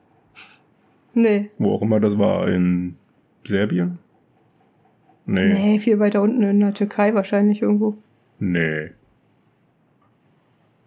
[1.14, 1.52] Nee.
[1.60, 2.48] Wo auch immer das war.
[2.48, 2.96] In
[3.44, 4.00] Serbien?
[5.28, 5.54] Nee.
[5.54, 7.98] Nee, viel weiter unten in der Türkei wahrscheinlich irgendwo.
[8.40, 8.90] Nee.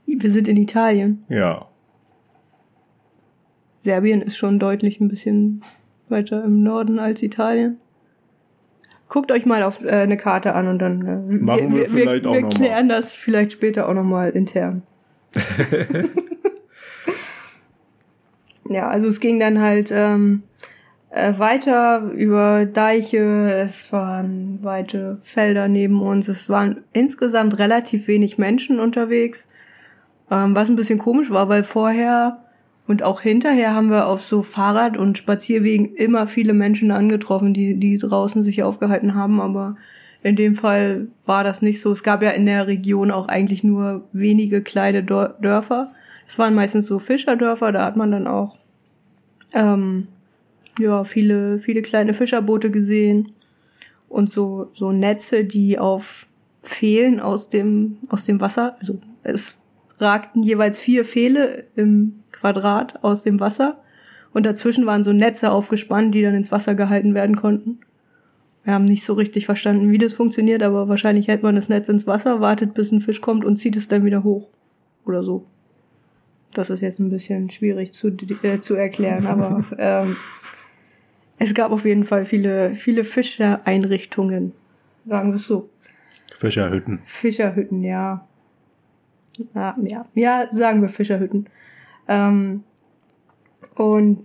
[0.07, 1.25] Wir sind in Italien.
[1.29, 1.69] Ja.
[3.79, 5.63] Serbien ist schon deutlich ein bisschen
[6.09, 7.79] weiter im Norden als Italien.
[9.09, 12.31] Guckt euch mal auf äh, eine Karte an und dann äh, Machen wir vielleicht wir,
[12.31, 12.51] auch wir mal.
[12.51, 14.83] klären das vielleicht später auch nochmal intern.
[18.69, 20.43] ja, also es ging dann halt ähm,
[21.11, 28.39] äh, weiter über Deiche, es waren weite Felder neben uns, es waren insgesamt relativ wenig
[28.39, 29.47] Menschen unterwegs,
[30.31, 32.44] ähm, was ein bisschen komisch war, weil vorher
[32.87, 37.77] und auch hinterher haben wir auf so Fahrrad- und Spazierwegen immer viele Menschen angetroffen, die,
[37.77, 39.77] die draußen sich aufgehalten haben, aber
[40.23, 41.93] in dem Fall war das nicht so.
[41.93, 45.93] Es gab ja in der Region auch eigentlich nur wenige kleine Dörfer.
[46.27, 48.59] Es waren meistens so Fischerdörfer, da hat man dann auch
[49.53, 50.09] ähm,
[50.79, 53.33] ja viele viele kleine Fischerboote gesehen
[54.09, 56.27] und so so Netze, die auf
[56.63, 59.57] Pfählen aus dem aus dem Wasser, also es
[59.99, 63.79] ragten jeweils vier Pfähle im Quadrat aus dem Wasser
[64.35, 67.79] und dazwischen waren so Netze aufgespannt, die dann ins Wasser gehalten werden konnten.
[68.65, 71.89] Wir haben nicht so richtig verstanden, wie das funktioniert, aber wahrscheinlich hält man das Netz
[71.89, 74.51] ins Wasser, wartet, bis ein Fisch kommt und zieht es dann wieder hoch.
[75.07, 75.47] Oder so.
[76.53, 78.09] Das ist jetzt ein bisschen schwierig zu,
[78.43, 80.15] äh, zu erklären, aber ähm,
[81.39, 84.53] es gab auf jeden Fall viele, viele Fischereinrichtungen.
[85.07, 85.71] Sagen wir es so.
[86.37, 87.01] Fischerhütten.
[87.07, 88.29] Fischerhütten, ja.
[89.55, 91.49] Ja, ja, ja sagen wir Fischerhütten.
[92.09, 92.65] Ähm,
[93.75, 94.25] und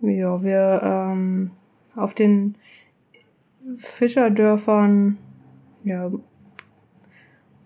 [0.00, 1.50] ja, wir ähm,
[1.94, 2.56] auf den
[3.76, 5.18] Fischerdörfern,
[5.84, 6.10] ja,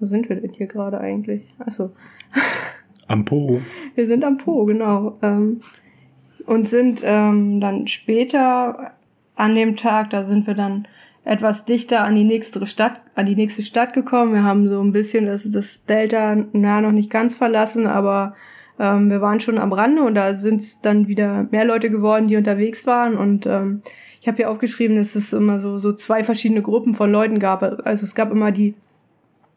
[0.01, 1.43] wo sind wir denn hier gerade eigentlich?
[1.59, 1.93] Achso.
[3.07, 3.61] Am Po.
[3.95, 5.19] Wir sind am Po, genau.
[5.21, 5.61] Ähm,
[6.47, 8.93] und sind ähm, dann später
[9.35, 10.89] an dem Tag, da sind wir dann
[11.25, 14.35] etwas dichter an die nächste Stadt, an die nächste Stadt gekommen.
[14.35, 18.35] Wir haben so ein bisschen das, das Delta na, noch nicht ganz verlassen, aber
[18.79, 22.29] ähm, wir waren schon am Rande und da sind es dann wieder mehr Leute geworden,
[22.29, 23.17] die unterwegs waren.
[23.17, 23.83] Und ähm,
[24.21, 27.63] ich habe hier aufgeschrieben, dass es immer so, so zwei verschiedene Gruppen von Leuten gab.
[27.87, 28.75] Also es gab immer die,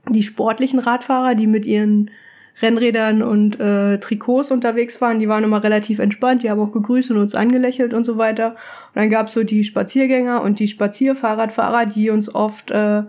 [0.09, 2.11] die sportlichen Radfahrer, die mit ihren
[2.61, 7.11] Rennrädern und äh, Trikots unterwegs waren, die waren immer relativ entspannt, die haben auch gegrüßt
[7.11, 8.51] und uns angelächelt und so weiter.
[8.51, 13.03] Und dann gab's so die Spaziergänger und die Spazierfahrradfahrer, die uns oft äh,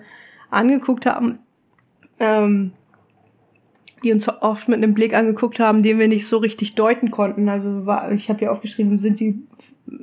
[0.50, 1.38] angeguckt haben,
[2.20, 2.72] ähm,
[4.04, 7.48] die uns oft mit einem Blick angeguckt haben, den wir nicht so richtig deuten konnten.
[7.48, 9.42] Also war, ich habe ja aufgeschrieben, sind sie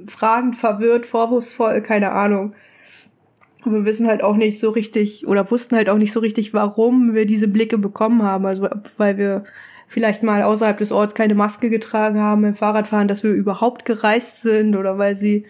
[0.08, 2.54] fragend, verwirrt, vorwurfsvoll, keine Ahnung.
[3.66, 6.54] Und wir wissen halt auch nicht so richtig oder wussten halt auch nicht so richtig,
[6.54, 8.46] warum wir diese Blicke bekommen haben.
[8.46, 9.44] Also weil wir
[9.88, 14.40] vielleicht mal außerhalb des Orts keine Maske getragen haben im Fahrradfahren, dass wir überhaupt gereist
[14.40, 15.46] sind oder weil sie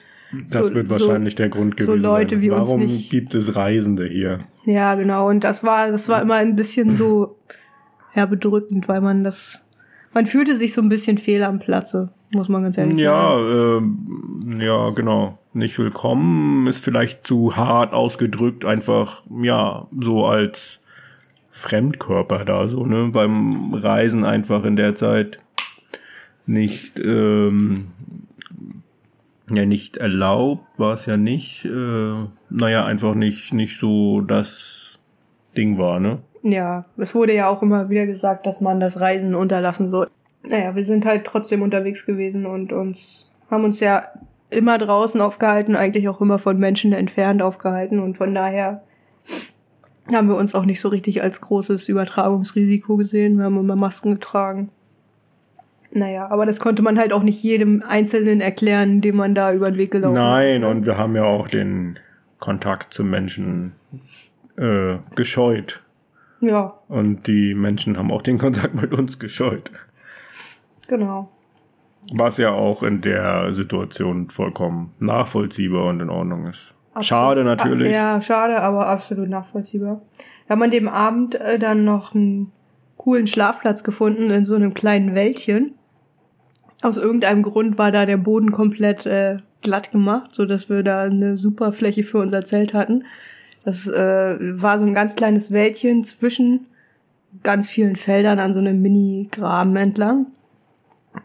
[0.49, 2.41] das so, wird wahrscheinlich so, der Grund gewesen so Leute sein.
[2.41, 4.39] Wie Warum uns nicht, gibt es Reisende hier?
[4.65, 5.29] Ja, genau.
[5.29, 7.37] Und das war, das war immer ein bisschen so
[8.15, 9.67] ja bedrückend, weil man das,
[10.13, 14.59] man fühlte sich so ein bisschen fehl am Platze, muss man ganz ehrlich ja, sagen.
[14.59, 15.37] Äh, ja, genau.
[15.55, 20.81] Nicht willkommen ist vielleicht zu hart ausgedrückt, einfach ja so als
[21.53, 25.39] Fremdkörper da so ne beim Reisen einfach in der Zeit
[26.45, 27.87] nicht ähm,
[29.49, 34.97] ja nicht erlaubt war es ja nicht äh, naja einfach nicht nicht so das
[35.55, 36.17] Ding war ne?
[36.41, 40.09] Ja es wurde ja auch immer wieder gesagt dass man das Reisen unterlassen soll.
[40.43, 44.03] Naja wir sind halt trotzdem unterwegs gewesen und uns haben uns ja
[44.49, 48.83] immer draußen aufgehalten, eigentlich auch immer von Menschen entfernt aufgehalten und von daher
[50.13, 53.37] haben wir uns auch nicht so richtig als großes Übertragungsrisiko gesehen.
[53.37, 54.69] Wir haben immer Masken getragen.
[55.91, 59.71] Naja, aber das konnte man halt auch nicht jedem Einzelnen erklären, dem man da über
[59.71, 60.19] den Weg gelaufen ist.
[60.19, 61.97] Nein, und wir haben ja auch den
[62.39, 63.71] Kontakt zu Menschen
[64.57, 65.81] äh, gescheut.
[66.41, 66.73] Ja.
[66.89, 69.71] Und die Menschen haben auch den Kontakt mit uns gescheut.
[70.87, 71.31] Genau.
[72.13, 76.75] Was ja auch in der Situation vollkommen nachvollziehbar und in Ordnung ist.
[76.93, 77.05] Absolut.
[77.05, 77.91] Schade natürlich.
[77.91, 80.01] Ja, schade, aber absolut nachvollziehbar.
[80.47, 82.51] Wir haben an dem Abend äh, dann noch einen
[82.97, 85.73] coolen Schlafplatz gefunden in so einem kleinen Wäldchen.
[86.81, 91.03] Aus irgendeinem Grund war da der Boden komplett äh, glatt gemacht, so dass wir da
[91.03, 93.03] eine super Fläche für unser Zelt hatten.
[93.63, 96.67] Das äh, war so ein ganz kleines Wäldchen zwischen
[97.43, 100.27] ganz vielen Feldern an so einem Mini-Graben entlang.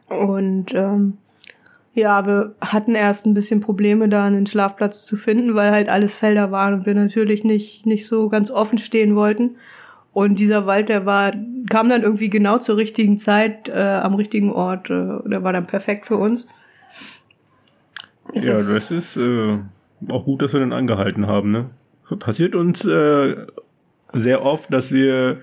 [0.09, 1.18] Und ähm,
[1.94, 6.14] ja, wir hatten erst ein bisschen Probleme, da einen Schlafplatz zu finden, weil halt alles
[6.14, 9.57] Felder waren und wir natürlich nicht, nicht so ganz offen stehen wollten.
[10.12, 11.33] Und dieser Wald, der war,
[11.68, 14.90] kam dann irgendwie genau zur richtigen Zeit äh, am richtigen Ort.
[14.90, 16.48] Äh, der war dann perfekt für uns.
[18.35, 19.59] Es ja, das ist äh,
[20.09, 21.53] auch gut, dass wir den angehalten haben.
[21.53, 21.70] Ne?
[22.18, 23.46] Passiert uns äh,
[24.12, 25.40] sehr oft, dass wir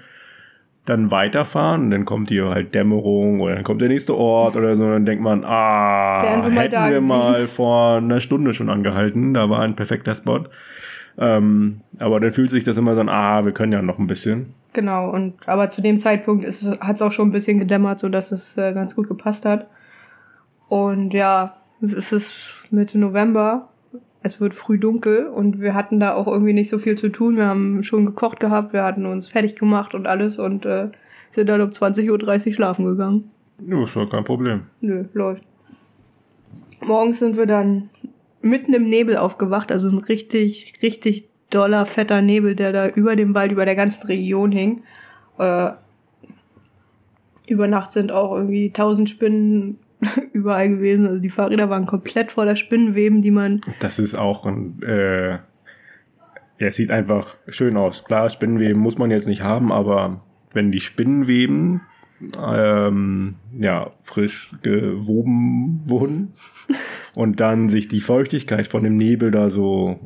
[0.89, 4.75] dann weiterfahren und dann kommt hier halt Dämmerung oder dann kommt der nächste Ort oder
[4.75, 9.33] so und dann denkt man, ah, wir hätten wir mal vor einer Stunde schon angehalten,
[9.33, 10.45] da war ein perfekter Spot.
[11.19, 14.07] Ähm, aber dann fühlt sich das immer so an, ah, wir können ja noch ein
[14.07, 14.53] bisschen.
[14.73, 18.31] Genau, und aber zu dem Zeitpunkt hat es auch schon ein bisschen gedämmert, so dass
[18.31, 19.67] es äh, ganz gut gepasst hat.
[20.69, 23.69] Und ja, es ist Mitte November
[24.23, 27.37] es wird früh dunkel und wir hatten da auch irgendwie nicht so viel zu tun.
[27.37, 30.89] Wir haben schon gekocht gehabt, wir hatten uns fertig gemacht und alles und äh,
[31.31, 33.31] sind dann um 20.30 Uhr schlafen gegangen.
[33.65, 34.63] Ja, ist doch kein Problem.
[34.81, 35.43] Nö, läuft.
[36.85, 37.89] Morgens sind wir dann
[38.41, 43.33] mitten im Nebel aufgewacht, also ein richtig, richtig doller, fetter Nebel, der da über dem
[43.33, 44.83] Wald, über der ganzen Region hing.
[45.37, 45.71] Äh,
[47.47, 49.79] über Nacht sind auch irgendwie tausend Spinnen
[50.33, 51.07] überall gewesen.
[51.07, 53.61] Also die Fahrräder waren komplett voller Spinnenweben, die man.
[53.79, 54.81] Das ist auch ein.
[54.83, 55.39] Äh,
[56.59, 58.03] ja, es sieht einfach schön aus.
[58.03, 60.21] Klar, Spinnenweben muss man jetzt nicht haben, aber
[60.53, 61.81] wenn die Spinnenweben
[62.43, 66.33] ähm, ja, frisch gewoben wurden
[67.13, 69.99] und dann sich die Feuchtigkeit von dem Nebel da so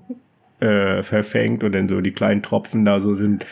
[0.60, 3.46] äh, verfängt und dann so die kleinen Tropfen da so sind,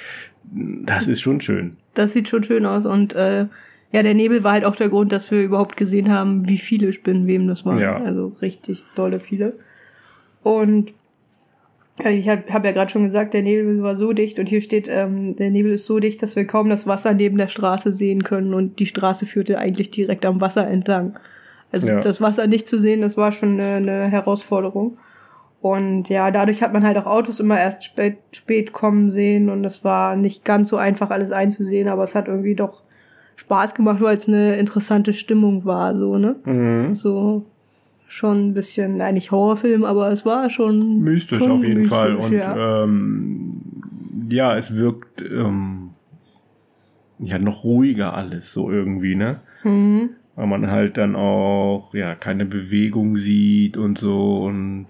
[0.52, 1.78] das ist schon schön.
[1.94, 3.46] Das sieht schon schön aus und äh,
[3.92, 6.94] ja, der Nebel war halt auch der Grund, dass wir überhaupt gesehen haben, wie viele
[6.94, 7.80] Spinnenweben das waren.
[7.80, 7.98] Ja.
[7.98, 9.54] Also richtig dolle viele.
[10.44, 10.94] Und
[12.02, 14.62] ja, ich habe hab ja gerade schon gesagt, der Nebel war so dicht und hier
[14.62, 17.94] steht, ähm, der Nebel ist so dicht, dass wir kaum das Wasser neben der Straße
[17.94, 21.18] sehen können und die Straße führte eigentlich direkt am Wasser entlang.
[21.72, 22.00] Also Ja.
[22.00, 24.98] das Wasser nicht zu sehen, das war schon eine, eine Herausforderung.
[25.62, 29.66] Und ja, dadurch hat man halt auch Autos immer erst spät, spät kommen sehen und
[29.66, 32.84] es war nicht ganz so einfach, alles einzusehen, aber es hat irgendwie doch
[33.40, 36.36] Spaß gemacht, weil es eine interessante Stimmung war, so, ne?
[36.44, 36.94] Mhm.
[36.94, 37.46] So
[38.10, 41.98] schon ein bisschen, nein, nicht Horrorfilm, aber es war schon Mystisch schon auf jeden mystisch,
[41.98, 42.16] Fall.
[42.16, 42.84] Und ja.
[42.84, 43.62] ähm,
[44.30, 45.92] ja, es wirkt ähm,
[47.20, 49.40] ja noch ruhiger alles so irgendwie, ne?
[49.64, 50.10] mhm.
[50.36, 54.88] Weil man halt dann auch ja keine Bewegung sieht und so und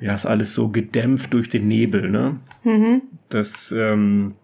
[0.00, 2.36] ja, ist alles so gedämpft durch den Nebel, ne?
[2.64, 3.02] Mhm.
[3.28, 4.34] Das ähm,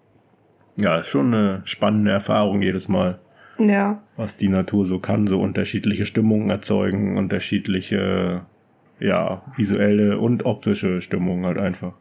[0.77, 3.19] ja ist schon eine spannende Erfahrung jedes Mal,
[3.59, 8.43] Ja, was die Natur so kann, so unterschiedliche Stimmungen erzeugen, unterschiedliche
[8.99, 11.93] ja visuelle und optische Stimmungen halt einfach.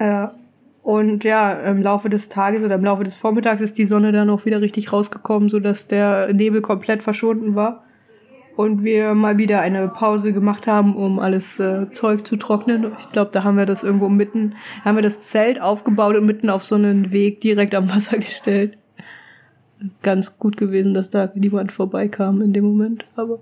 [0.00, 0.34] ja.
[0.82, 4.28] Und ja, im Laufe des Tages oder im Laufe des Vormittags ist die Sonne dann
[4.30, 7.84] auch wieder richtig rausgekommen, so dass der Nebel komplett verschwunden war.
[8.56, 12.92] Und wir mal wieder eine Pause gemacht haben, um alles äh, Zeug zu trocknen.
[12.98, 16.50] Ich glaube, da haben wir das irgendwo mitten, haben wir das Zelt aufgebaut und mitten
[16.50, 18.76] auf so einen Weg direkt am Wasser gestellt.
[20.02, 23.40] Ganz gut gewesen, dass da niemand vorbeikam in dem Moment, aber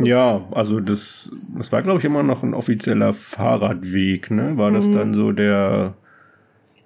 [0.00, 4.56] Ja, also das, das war, glaube ich, immer noch ein offizieller Fahrradweg, ne?
[4.56, 5.94] War das dann so der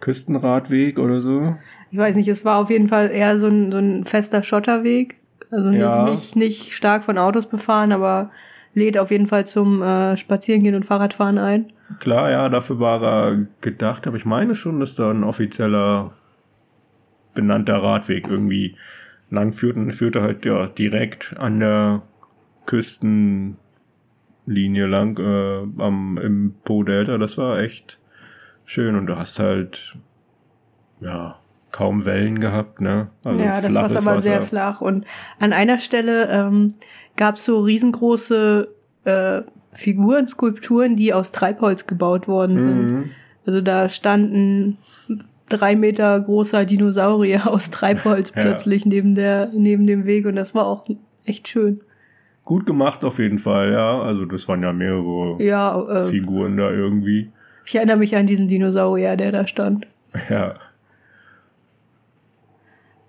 [0.00, 1.54] Küstenradweg oder so?
[1.90, 5.19] Ich weiß nicht, es war auf jeden Fall eher so ein, so ein fester Schotterweg.
[5.50, 6.04] Also nicht, Ja.
[6.04, 8.30] nicht, nicht stark von Autos befahren, aber
[8.74, 11.72] lädt auf jeden Fall zum äh, Spazierengehen und Fahrradfahren ein.
[11.98, 16.12] Klar, ja, dafür war er gedacht, aber ich meine schon, dass da ein offizieller
[17.34, 18.76] benannter Radweg irgendwie
[19.28, 22.02] lang führt und führte halt ja direkt an der
[22.66, 23.56] Küstenlinie
[24.86, 27.18] lang äh, am im Po Delta.
[27.18, 27.98] Das war echt
[28.64, 29.96] schön und du hast halt
[31.00, 31.39] ja
[31.72, 33.08] kaum Wellen gehabt, ne?
[33.24, 34.46] Also ja, das war flaches aber sehr Wasser.
[34.48, 34.80] flach.
[34.80, 35.06] Und
[35.38, 36.74] an einer Stelle ähm,
[37.16, 38.68] gab es so riesengroße
[39.04, 42.90] äh, Figuren, Skulpturen, die aus Treibholz gebaut worden sind.
[42.90, 43.10] Mhm.
[43.46, 44.78] Also da standen
[45.48, 48.42] drei Meter großer Dinosaurier aus Treibholz Ja.
[48.42, 50.86] plötzlich neben der neben dem Weg und das war auch
[51.24, 51.80] echt schön.
[52.44, 54.00] Gut gemacht auf jeden Fall, ja.
[54.02, 57.30] Also das waren ja mehrere Ja, äh, Figuren da irgendwie.
[57.64, 59.86] ich erinnere mich an diesen Dinosaurier, der da stand.
[60.28, 60.54] Ja.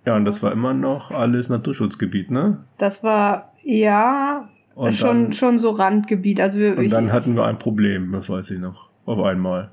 [0.05, 2.57] Ja, und das war immer noch alles Naturschutzgebiet, ne?
[2.77, 6.39] Das war ja Und schon dann- schon so Randgebiet.
[6.41, 8.89] Also wir, Und ich, dann hatten wir ein Problem, das weiß ich noch.
[9.05, 9.71] Auf einmal.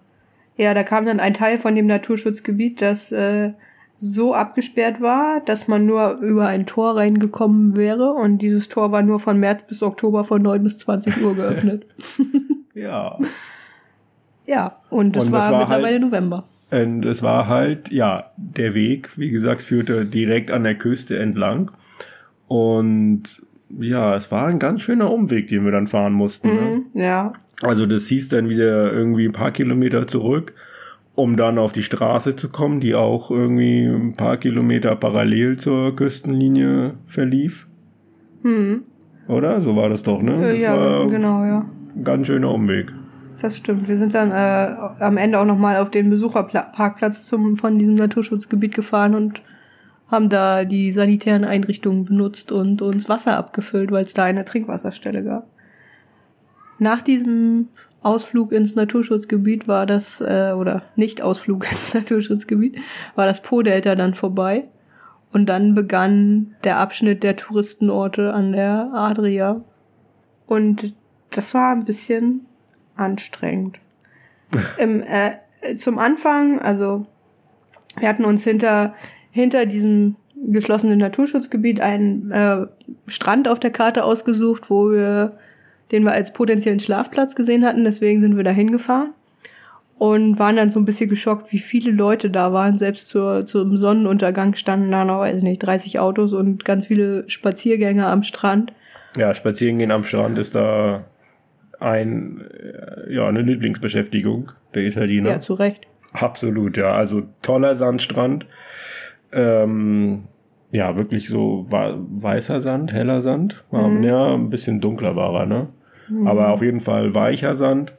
[0.56, 3.52] ja, da kam dann ein Teil von dem Naturschutzgebiet, das äh,
[3.96, 9.02] so abgesperrt war, dass man nur über ein Tor reingekommen wäre und dieses Tor war
[9.02, 11.86] nur von März bis Oktober von 9 bis 20 Uhr geöffnet.
[12.74, 13.18] Ja.
[14.46, 16.44] ja, und Und war, das war mittlerweile halt- November.
[16.70, 21.70] Und es war halt, ja, der Weg, wie gesagt, führte direkt an der Küste entlang.
[22.46, 23.42] Und
[23.78, 26.48] ja, es war ein ganz schöner Umweg, den wir dann fahren mussten.
[26.48, 26.82] Ne?
[26.94, 30.52] Mhm, ja, Also das hieß dann wieder irgendwie ein paar Kilometer zurück,
[31.14, 35.94] um dann auf die Straße zu kommen, die auch irgendwie ein paar Kilometer parallel zur
[35.96, 37.66] Küstenlinie verlief.
[38.42, 38.82] hm.
[39.26, 39.60] Oder?
[39.60, 40.36] So war das doch, ne?
[40.36, 41.66] Äh, Das ja, war genau, ja.
[42.02, 42.90] ganz schöner Umweg.
[43.40, 43.86] Das stimmt.
[43.88, 48.74] Wir sind dann äh, am Ende auch nochmal auf den Besucherparkplatz zum, von diesem Naturschutzgebiet
[48.74, 49.42] gefahren und
[50.10, 55.22] haben da die sanitären Einrichtungen benutzt und uns Wasser abgefüllt, weil es da eine Trinkwasserstelle
[55.22, 55.46] gab.
[56.78, 57.68] Nach diesem
[58.02, 62.78] Ausflug ins Naturschutzgebiet war das, äh, oder nicht Ausflug ins Naturschutzgebiet,
[63.14, 64.64] war das Po-Delta dann vorbei.
[65.30, 69.60] Und dann begann der Abschnitt der Touristenorte an der Adria.
[70.46, 70.94] Und
[71.30, 72.47] das war ein bisschen
[72.98, 73.78] anstrengend.
[74.78, 77.06] Im, äh, zum Anfang, also
[77.98, 78.94] wir hatten uns hinter,
[79.30, 82.66] hinter diesem geschlossenen Naturschutzgebiet einen äh,
[83.06, 85.36] Strand auf der Karte ausgesucht, wo wir,
[85.90, 87.84] den wir als potenziellen Schlafplatz gesehen hatten.
[87.84, 89.12] Deswegen sind wir da hingefahren
[89.98, 92.78] und waren dann so ein bisschen geschockt, wie viele Leute da waren.
[92.78, 97.28] Selbst zur, zum Sonnenuntergang standen da noch, weiß ich nicht, 30 Autos und ganz viele
[97.28, 98.72] Spaziergänger am Strand.
[99.16, 101.04] Ja, spazieren gehen am Strand ist da
[101.80, 105.30] ein, äh, ja, eine Lieblingsbeschäftigung der Italiener.
[105.30, 105.86] Ja, zu Recht.
[106.12, 106.92] Absolut, ja.
[106.92, 108.46] Also toller Sandstrand.
[109.32, 110.24] Ähm,
[110.70, 113.62] ja, wirklich so weißer Sand, heller Sand.
[113.70, 114.02] Mhm.
[114.02, 115.68] Ja, ein bisschen dunkler war er, ne?
[116.08, 116.26] Mhm.
[116.26, 117.92] Aber auf jeden Fall weicher Sand.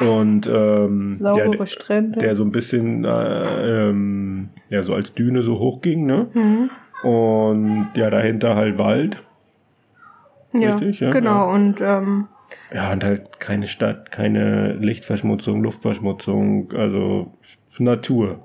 [0.00, 2.18] Und ähm, Saubere der, Strände.
[2.18, 6.26] der so ein bisschen äh, ähm, ja, so als Düne so hoch ging, ne?
[6.34, 6.70] Mhm.
[7.08, 9.22] Und ja, dahinter halt Wald.
[10.52, 11.48] Ja, Richtig, ja genau.
[11.48, 11.54] Ja.
[11.54, 12.28] Und ähm,
[12.72, 17.32] ja, und halt keine Stadt, keine Lichtverschmutzung, Luftverschmutzung, also
[17.78, 18.44] Natur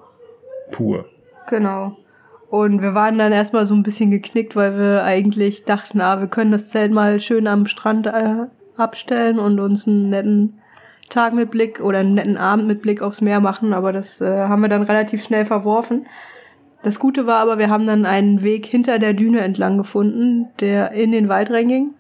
[0.72, 1.06] pur.
[1.48, 1.98] Genau.
[2.50, 6.28] Und wir waren dann erstmal so ein bisschen geknickt, weil wir eigentlich dachten, ah, wir
[6.28, 10.60] können das Zelt mal schön am Strand äh, abstellen und uns einen netten
[11.10, 14.44] Tag mit Blick oder einen netten Abend mit Blick aufs Meer machen, aber das äh,
[14.48, 16.08] haben wir dann relativ schnell verworfen.
[16.82, 20.92] Das Gute war aber, wir haben dann einen Weg hinter der Düne entlang gefunden, der
[20.92, 21.94] in den Wald reinging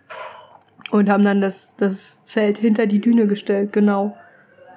[0.91, 4.15] und haben dann das, das Zelt hinter die Düne gestellt, genau.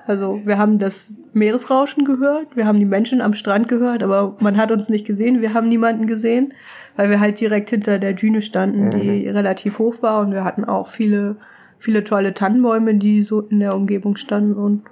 [0.06, 4.56] Also wir haben das Meeresrauschen gehört, wir haben die Menschen am Strand gehört, aber man
[4.56, 6.54] hat uns nicht gesehen, wir haben niemanden gesehen,
[6.96, 9.36] weil wir halt direkt hinter der Düne standen, die mhm.
[9.36, 11.36] relativ hoch war und wir hatten auch viele,
[11.78, 14.82] viele tolle Tannenbäume, die so in der Umgebung standen und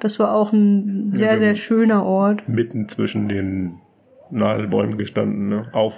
[0.00, 2.48] das war auch ein sehr, ja, sehr schöner Ort.
[2.48, 3.76] Mitten zwischen den
[4.30, 5.68] Nadelbäumen gestanden, ne?
[5.72, 5.96] Auf.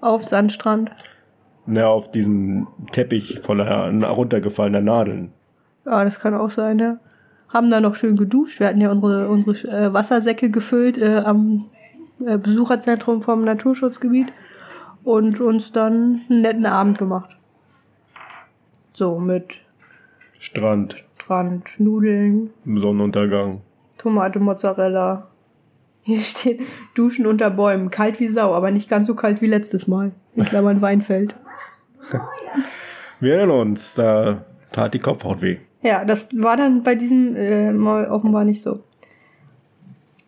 [0.00, 0.90] Auf Sandstrand.
[1.64, 5.32] Ne, auf diesem Teppich voller runtergefallener Nadeln.
[5.84, 6.98] Ja, das kann auch sein, ja
[7.52, 8.60] haben da noch schön geduscht.
[8.60, 11.66] Wir hatten ja unsere, unsere äh, Wassersäcke gefüllt äh, am
[12.24, 14.32] äh, Besucherzentrum vom Naturschutzgebiet
[15.04, 17.36] und uns dann einen netten Abend gemacht.
[18.94, 19.60] So mit
[20.38, 21.04] Strand.
[21.16, 22.50] Strand, Nudeln.
[22.64, 23.60] Sonnenuntergang.
[23.96, 25.28] Tomate, Mozzarella.
[26.02, 26.62] Hier steht
[26.94, 27.90] Duschen unter Bäumen.
[27.90, 30.10] Kalt wie Sau, aber nicht ganz so kalt wie letztes Mal.
[30.34, 31.36] In Klammern Weinfeld.
[33.20, 35.58] Wir erinnern uns, da tat die Kopfhaut weh.
[35.82, 38.80] Ja, das war dann bei diesem äh, Mal offenbar nicht so.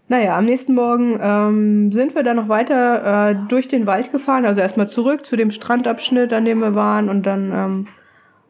[0.07, 4.45] Naja, am nächsten Morgen ähm, sind wir dann noch weiter äh, durch den Wald gefahren,
[4.45, 7.87] also erstmal zurück zu dem Strandabschnitt, an dem wir waren, und dann ähm,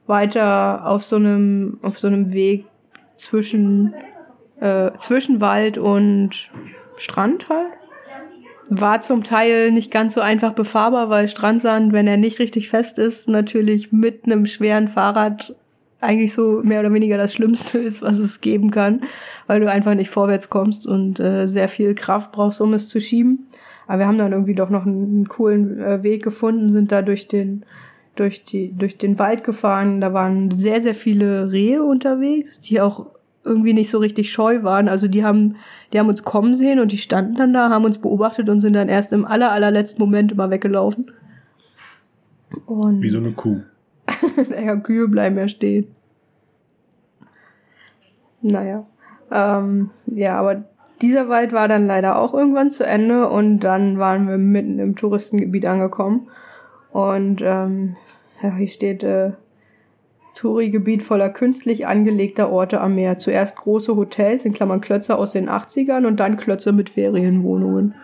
[0.06, 2.66] weiter auf so einem auf so einem Weg
[3.16, 3.94] zwischen
[4.60, 6.50] äh, zwischen Wald und
[6.96, 7.72] Strand halt.
[8.70, 12.98] War zum Teil nicht ganz so einfach befahrbar, weil Strandsand, wenn er nicht richtig fest
[12.98, 15.54] ist, natürlich mit einem schweren Fahrrad
[16.00, 19.02] eigentlich so mehr oder weniger das Schlimmste ist, was es geben kann,
[19.46, 23.00] weil du einfach nicht vorwärts kommst und äh, sehr viel Kraft brauchst, um es zu
[23.00, 23.46] schieben.
[23.86, 27.02] Aber wir haben dann irgendwie doch noch einen, einen coolen äh, Weg gefunden, sind da
[27.02, 27.64] durch den
[28.16, 30.00] durch die durch den Wald gefahren.
[30.00, 33.06] Da waren sehr sehr viele Rehe unterwegs, die auch
[33.44, 34.88] irgendwie nicht so richtig scheu waren.
[34.88, 35.56] Also die haben
[35.92, 38.72] die haben uns kommen sehen und die standen dann da, haben uns beobachtet und sind
[38.72, 41.12] dann erst im aller allerletzten Moment immer weggelaufen.
[42.66, 43.60] Und Wie so eine Kuh.
[44.50, 45.86] naja, Kühe bleiben ja stehen.
[48.42, 48.86] Naja.
[49.30, 50.64] Ähm, ja, aber
[51.02, 54.96] dieser Wald war dann leider auch irgendwann zu Ende und dann waren wir mitten im
[54.96, 56.28] Touristengebiet angekommen.
[56.92, 57.96] Und ähm,
[58.42, 59.32] ja, hier steht äh,
[60.34, 63.18] Touri-Gebiet voller künstlich angelegter Orte am Meer.
[63.18, 67.94] Zuerst große Hotels, in Klammern Klötze aus den 80ern und dann Klötze mit Ferienwohnungen.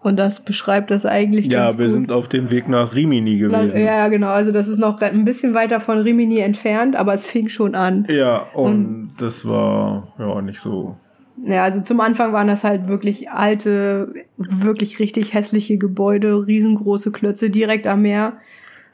[0.00, 1.46] Und das beschreibt das eigentlich.
[1.46, 1.92] Ja, wir gut.
[1.92, 3.78] sind auf dem Weg nach Rimini gewesen.
[3.78, 4.28] Ja, genau.
[4.28, 8.06] Also das ist noch ein bisschen weiter von Rimini entfernt, aber es fing schon an.
[8.08, 10.96] Ja, und, und das war ja nicht so.
[11.44, 17.50] Ja, also zum Anfang waren das halt wirklich alte, wirklich richtig hässliche Gebäude, riesengroße Klötze
[17.50, 18.34] direkt am Meer.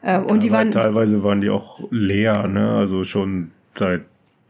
[0.04, 2.76] Äh, und die waren teilweise waren die auch leer, ne?
[2.76, 4.02] Also schon seit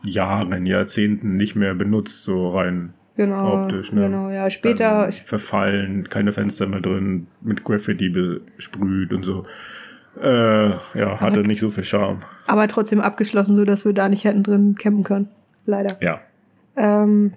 [0.02, 4.02] Jahren, Jahrzehnten nicht mehr benutzt, so rein Genau, optisch, ne?
[4.02, 4.50] Genau, ja.
[4.50, 5.02] Später.
[5.02, 9.44] Dann verfallen, keine Fenster mehr drin, mit Graffiti besprüht und so.
[10.20, 12.22] Äh, ja, hatte aber, nicht so viel Charme.
[12.46, 15.28] Aber trotzdem abgeschlossen, so dass wir da nicht hätten drin campen können.
[15.66, 15.96] Leider.
[16.00, 16.20] Ja.
[16.76, 17.34] Ähm,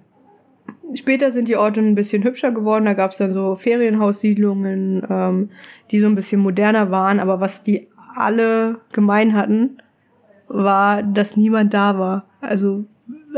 [0.94, 2.84] später sind die Orte ein bisschen hübscher geworden.
[2.84, 5.50] Da gab es dann so Ferienhaussiedlungen, ähm,
[5.90, 7.20] die so ein bisschen moderner waren.
[7.20, 9.78] Aber was die alle gemein hatten,
[10.48, 12.24] war, dass niemand da war.
[12.40, 12.84] Also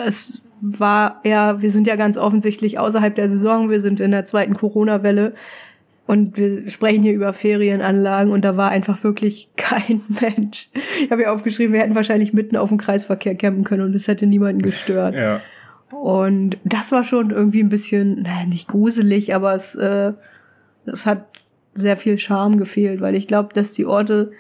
[0.06, 4.24] es war ja, wir sind ja ganz offensichtlich außerhalb der Saison, wir sind in der
[4.24, 5.35] zweiten Corona-Welle
[6.06, 10.68] und wir sprechen hier über Ferienanlagen und da war einfach wirklich kein Mensch.
[11.02, 14.06] Ich habe ja aufgeschrieben, wir hätten wahrscheinlich mitten auf dem Kreisverkehr campen können und es
[14.06, 15.14] hätte niemanden gestört.
[15.14, 15.40] Ja.
[15.90, 20.12] Und das war schon irgendwie ein bisschen, naja, nicht gruselig, aber es, äh,
[20.86, 21.26] es hat
[21.74, 24.32] sehr viel Charme gefehlt, weil ich glaube, dass die Orte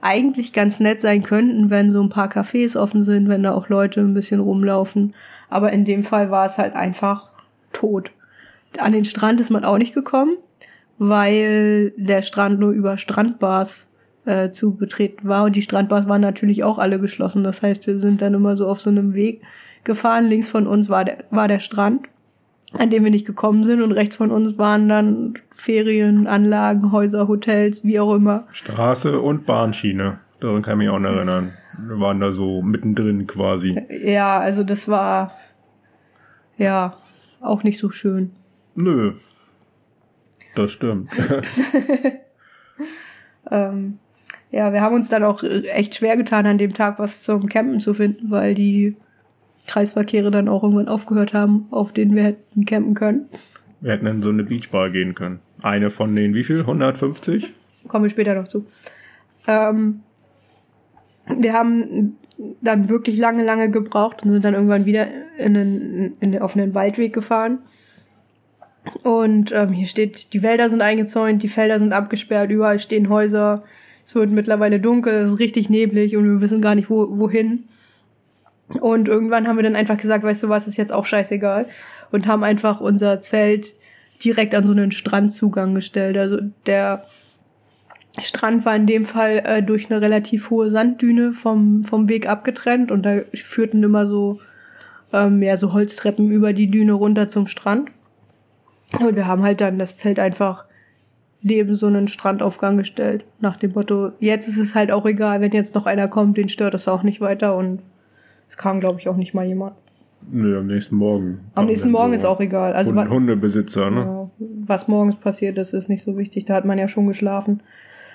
[0.00, 3.68] eigentlich ganz nett sein könnten, wenn so ein paar Cafés offen sind, wenn da auch
[3.68, 5.14] Leute ein bisschen rumlaufen.
[5.48, 7.30] Aber in dem Fall war es halt einfach
[7.72, 8.10] tot.
[8.78, 10.36] An den Strand ist man auch nicht gekommen,
[10.98, 13.86] weil der Strand nur über Strandbars
[14.26, 15.44] äh, zu betreten war.
[15.44, 17.42] Und die Strandbars waren natürlich auch alle geschlossen.
[17.42, 19.42] Das heißt, wir sind dann immer so auf so einem Weg
[19.86, 20.26] gefahren.
[20.26, 22.08] Links von uns war der, war der Strand.
[22.72, 27.84] an dem wir nicht gekommen sind und rechts von uns waren dann Ferienanlagen, Häuser, Hotels,
[27.84, 28.46] wie auch immer.
[28.52, 30.18] Straße und Bahnschiene.
[30.40, 31.52] Daran kann ich mich auch noch erinnern.
[31.78, 33.80] Wir waren da so mittendrin quasi.
[34.04, 35.32] Ja, also das war
[36.58, 36.96] ja
[37.40, 38.32] auch nicht so schön.
[38.74, 39.14] Nö.
[40.54, 41.10] Das stimmt.
[43.50, 43.98] ähm,
[44.50, 47.80] ja, wir haben uns dann auch echt schwer getan, an dem Tag was zum Campen
[47.80, 48.96] zu finden, weil die
[49.66, 53.28] Kreisverkehre dann auch irgendwann aufgehört haben, auf denen wir hätten campen können.
[53.80, 55.40] Wir hätten in so eine Beachbar gehen können.
[55.62, 56.60] Eine von den wie viel?
[56.60, 57.52] 150?
[57.88, 58.66] Kommen wir später noch zu.
[59.46, 60.00] Ähm,
[61.26, 62.16] wir haben
[62.60, 65.06] dann wirklich lange, lange gebraucht und sind dann irgendwann wieder
[65.38, 67.60] in einen, in den offenen Waldweg gefahren.
[69.02, 73.64] Und ähm, hier steht, die Wälder sind eingezäunt, die Felder sind abgesperrt, überall stehen Häuser.
[74.04, 77.64] Es wird mittlerweile dunkel, es ist richtig neblig und wir wissen gar nicht, wo, wohin.
[78.68, 81.66] Und irgendwann haben wir dann einfach gesagt, weißt du was, ist jetzt auch scheißegal.
[82.10, 83.74] Und haben einfach unser Zelt
[84.24, 86.16] direkt an so einen Strandzugang gestellt.
[86.16, 87.04] Also der
[88.18, 92.90] Strand war in dem Fall äh, durch eine relativ hohe Sanddüne vom, vom Weg abgetrennt
[92.90, 94.40] und da führten immer so,
[95.12, 97.90] ähm, ja, so Holztreppen über die Düne runter zum Strand.
[98.98, 100.64] Und wir haben halt dann das Zelt einfach
[101.42, 103.24] neben so einen Strandaufgang gestellt.
[103.40, 106.48] Nach dem Motto, jetzt ist es halt auch egal, wenn jetzt noch einer kommt, den
[106.48, 107.80] stört das auch nicht weiter und
[108.48, 109.74] es kam, glaube ich, auch nicht mal jemand.
[110.28, 111.40] Nö, am nächsten Morgen.
[111.54, 112.72] Am nächsten Morgen so ist auch egal.
[112.72, 114.30] Also Hund, Hundebesitzer, ne?
[114.38, 116.46] Was morgens passiert ist, ist nicht so wichtig.
[116.46, 117.62] Da hat man ja schon geschlafen.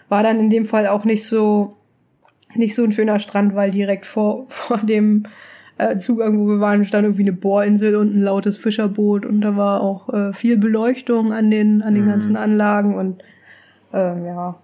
[0.09, 1.77] War dann in dem Fall auch nicht so
[2.53, 5.23] nicht so ein schöner Strand, weil direkt vor vor dem
[5.77, 9.55] äh, Zugang, wo wir waren, stand irgendwie eine Bohrinsel und ein lautes Fischerboot und da
[9.55, 12.09] war auch äh, viel Beleuchtung an den an den mhm.
[12.09, 13.23] ganzen Anlagen und
[13.93, 14.55] ähm, ja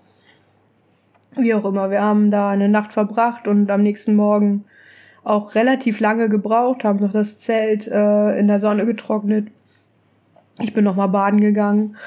[1.38, 1.92] wie auch immer.
[1.92, 4.66] Wir haben da eine Nacht verbracht und am nächsten Morgen
[5.28, 9.48] auch relativ lange gebraucht, haben noch das Zelt äh, in der Sonne getrocknet.
[10.60, 11.98] Ich bin noch mal baden gegangen.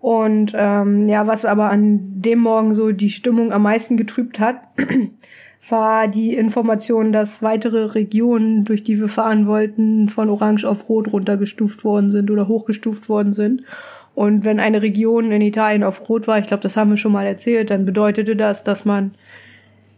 [0.00, 4.60] Und ähm, ja, was aber an dem Morgen so die Stimmung am meisten getrübt hat,
[5.68, 11.12] war die Information, dass weitere Regionen, durch die wir fahren wollten, von Orange auf Rot
[11.12, 13.62] runtergestuft worden sind oder hochgestuft worden sind.
[14.14, 17.12] Und wenn eine Region in Italien auf Rot war, ich glaube, das haben wir schon
[17.12, 19.14] mal erzählt, dann bedeutete das, dass man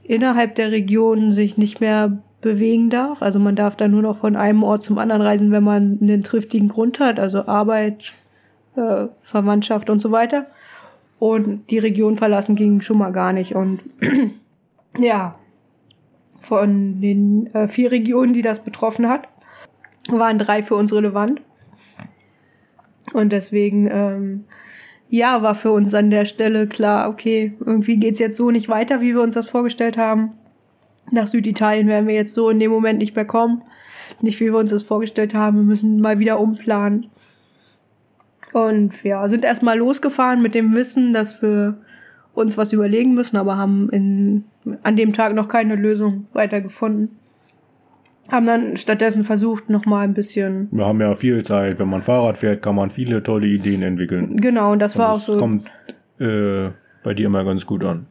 [0.03, 3.22] innerhalb der Region sich nicht mehr bewegen darf.
[3.22, 6.22] Also man darf dann nur noch von einem Ort zum anderen reisen, wenn man einen
[6.22, 8.12] triftigen Grund hat, also Arbeit,
[8.76, 10.47] äh, Verwandtschaft und so weiter.
[11.18, 13.55] Und die Region verlassen ging schon mal gar nicht.
[13.55, 13.80] Und
[14.99, 15.34] ja,
[16.41, 19.26] von den äh, vier Regionen, die das betroffen hat,
[20.09, 21.41] waren drei für uns relevant.
[23.12, 24.45] Und deswegen, ähm,
[25.09, 29.01] ja, war für uns an der Stelle klar, okay, irgendwie geht's jetzt so nicht weiter,
[29.01, 30.34] wie wir uns das vorgestellt haben
[31.11, 33.63] nach Süditalien werden wir jetzt so in dem Moment nicht mehr kommen.
[34.21, 35.59] Nicht wie wir uns das vorgestellt haben.
[35.59, 37.07] Wir müssen mal wieder umplanen.
[38.53, 41.79] Und ja, sind erstmal losgefahren mit dem Wissen, dass wir
[42.35, 44.45] uns was überlegen müssen, aber haben in,
[44.83, 47.19] an dem Tag noch keine Lösung weiter gefunden.
[48.31, 50.69] Haben dann stattdessen versucht, noch mal ein bisschen.
[50.71, 51.79] Wir haben ja viel Zeit.
[51.79, 54.37] Wenn man Fahrrad fährt, kann man viele tolle Ideen entwickeln.
[54.37, 55.39] Genau, und das und war das auch so.
[55.39, 55.67] kommt
[56.19, 56.69] äh,
[57.03, 58.07] bei dir immer ganz gut an.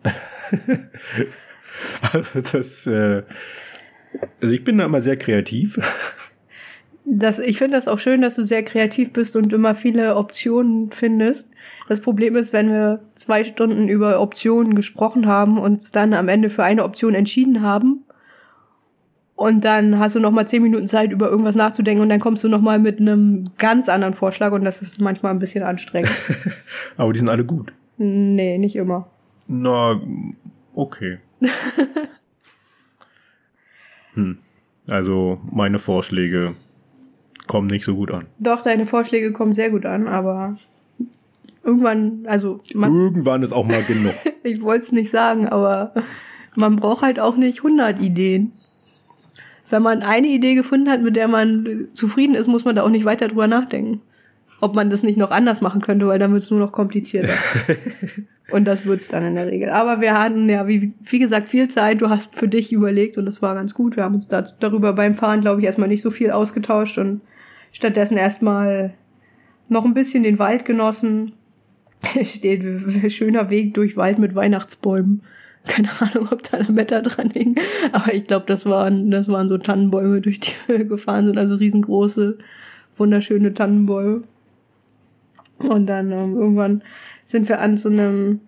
[2.13, 3.23] Also das, äh,
[4.41, 5.80] also ich bin da immer sehr kreativ.
[7.05, 10.91] Das, ich finde das auch schön, dass du sehr kreativ bist und immer viele Optionen
[10.91, 11.49] findest.
[11.88, 16.28] Das Problem ist, wenn wir zwei Stunden über Optionen gesprochen haben und uns dann am
[16.28, 18.03] Ende für eine Option entschieden haben
[19.38, 22.43] und dann hast du noch mal zehn Minuten Zeit, über irgendwas nachzudenken und dann kommst
[22.43, 26.11] du noch mal mit einem ganz anderen Vorschlag und das ist manchmal ein bisschen anstrengend.
[26.97, 27.71] Aber die sind alle gut.
[27.97, 29.07] Nee, nicht immer.
[29.47, 30.01] Na,
[30.73, 31.19] okay.
[34.13, 34.38] hm.
[34.88, 36.55] Also meine Vorschläge
[37.45, 38.25] kommen nicht so gut an.
[38.39, 40.57] Doch, deine Vorschläge kommen sehr gut an, aber
[41.63, 44.13] irgendwann, also man, irgendwann ist auch mal genug.
[44.43, 45.93] ich wollte es nicht sagen, aber
[46.55, 48.53] man braucht halt auch nicht 100 Ideen.
[49.69, 52.89] Wenn man eine Idee gefunden hat, mit der man zufrieden ist, muss man da auch
[52.89, 54.01] nicht weiter drüber nachdenken.
[54.61, 57.33] Ob man das nicht noch anders machen könnte, weil dann wird es nur noch komplizierter.
[58.50, 59.70] Und das wird's dann in der Regel.
[59.70, 62.02] Aber wir hatten ja, wie, wie gesagt, viel Zeit.
[62.02, 63.98] Du hast für dich überlegt und das war ganz gut.
[63.98, 67.22] Wir haben uns da, darüber beim Fahren, glaube ich, erstmal nicht so viel ausgetauscht und
[67.74, 68.93] stattdessen erstmal
[69.68, 71.34] noch ein bisschen den Wald genossen.
[72.24, 72.64] Steht
[73.12, 75.24] schöner Weg durch Wald mit Weihnachtsbäumen.
[75.66, 77.56] Keine Ahnung, ob da Lametta dran hing.
[77.91, 81.38] Aber ich glaube, das waren, das waren so Tannenbäume, durch die wir gefahren sind.
[81.38, 82.38] Also riesengroße,
[82.95, 84.24] wunderschöne Tannenbäume.
[85.58, 86.84] Und dann ähm, irgendwann
[87.28, 88.39] sind wir an so einem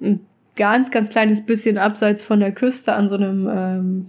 [0.00, 0.20] ein
[0.56, 4.06] ganz, ganz kleines bisschen abseits von der Küste an so einem ähm,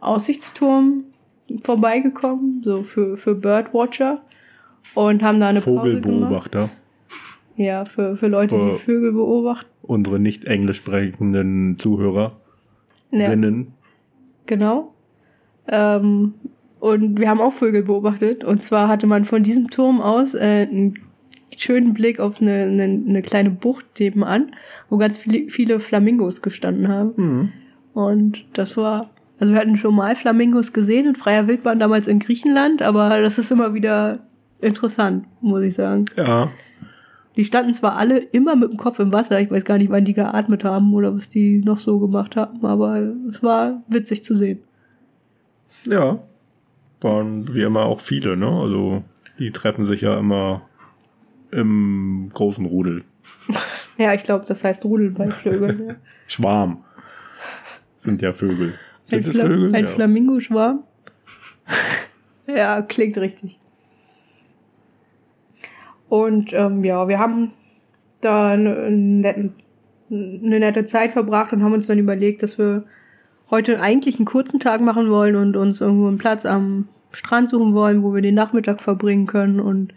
[0.00, 1.04] Aussichtsturm
[1.62, 4.22] vorbeigekommen, so für, für Birdwatcher.
[4.94, 5.60] und haben da eine.
[5.60, 6.70] Vogelbeobachter.
[7.56, 9.68] Ja, für, für Leute, die Für- Vögel beobachten.
[9.82, 12.36] Unsere nicht englisch sprechenden Zuhörerinnen.
[13.10, 13.72] Ja,
[14.46, 14.94] genau.
[15.68, 16.34] Ähm,
[16.80, 18.44] und wir haben auch Vögel beobachtet.
[18.44, 20.98] Und zwar hatte man von diesem Turm aus äh, einen
[21.56, 24.52] schönen Blick auf eine, eine, eine kleine Bucht nebenan,
[24.88, 27.12] wo ganz viele, viele Flamingos gestanden haben.
[27.16, 27.52] Mhm.
[27.94, 32.18] Und das war, also wir hatten schon mal Flamingos gesehen in freier Wildbahn damals in
[32.18, 34.18] Griechenland, aber das ist immer wieder
[34.60, 36.06] interessant, muss ich sagen.
[36.16, 36.50] Ja,
[37.36, 40.04] Die standen zwar alle immer mit dem Kopf im Wasser, ich weiß gar nicht, wann
[40.04, 44.34] die geatmet haben oder was die noch so gemacht haben, aber es war witzig zu
[44.34, 44.60] sehen.
[45.84, 46.18] ja.
[47.02, 48.48] Waren wie immer auch viele, ne?
[48.48, 49.02] Also
[49.38, 50.62] die treffen sich ja immer
[51.56, 53.04] im großen Rudel.
[53.98, 55.88] Ja, ich glaube, das heißt Rudel bei Vögeln.
[55.88, 55.94] ja.
[56.26, 56.84] Schwarm.
[57.96, 58.74] Sind ja Vögel.
[59.10, 59.74] Ein, Sind Fla Vögel?
[59.74, 59.90] ein ja.
[59.90, 60.84] Flamingoschwarm.
[62.46, 63.58] ja, klingt richtig.
[66.10, 67.52] Und ähm, ja, wir haben
[68.20, 69.54] da eine, netten,
[70.10, 72.84] eine nette Zeit verbracht und haben uns dann überlegt, dass wir
[73.50, 77.72] heute eigentlich einen kurzen Tag machen wollen und uns irgendwo einen Platz am Strand suchen
[77.72, 79.58] wollen, wo wir den Nachmittag verbringen können.
[79.58, 79.94] Und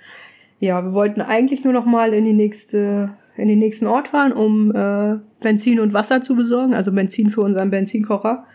[0.60, 4.34] ja, wir wollten eigentlich nur noch mal in die nächste, in den nächsten Ort fahren,
[4.34, 8.46] um äh, Benzin und Wasser zu besorgen, also Benzin für unseren Benzinkocher.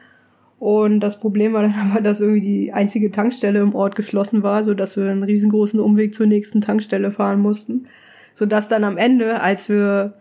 [0.59, 4.64] Und das Problem war dann aber, dass irgendwie die einzige Tankstelle im Ort geschlossen war,
[4.64, 7.86] so dass wir einen riesengroßen Umweg zur nächsten Tankstelle fahren mussten.
[8.34, 10.14] Sodass dann am Ende, als wir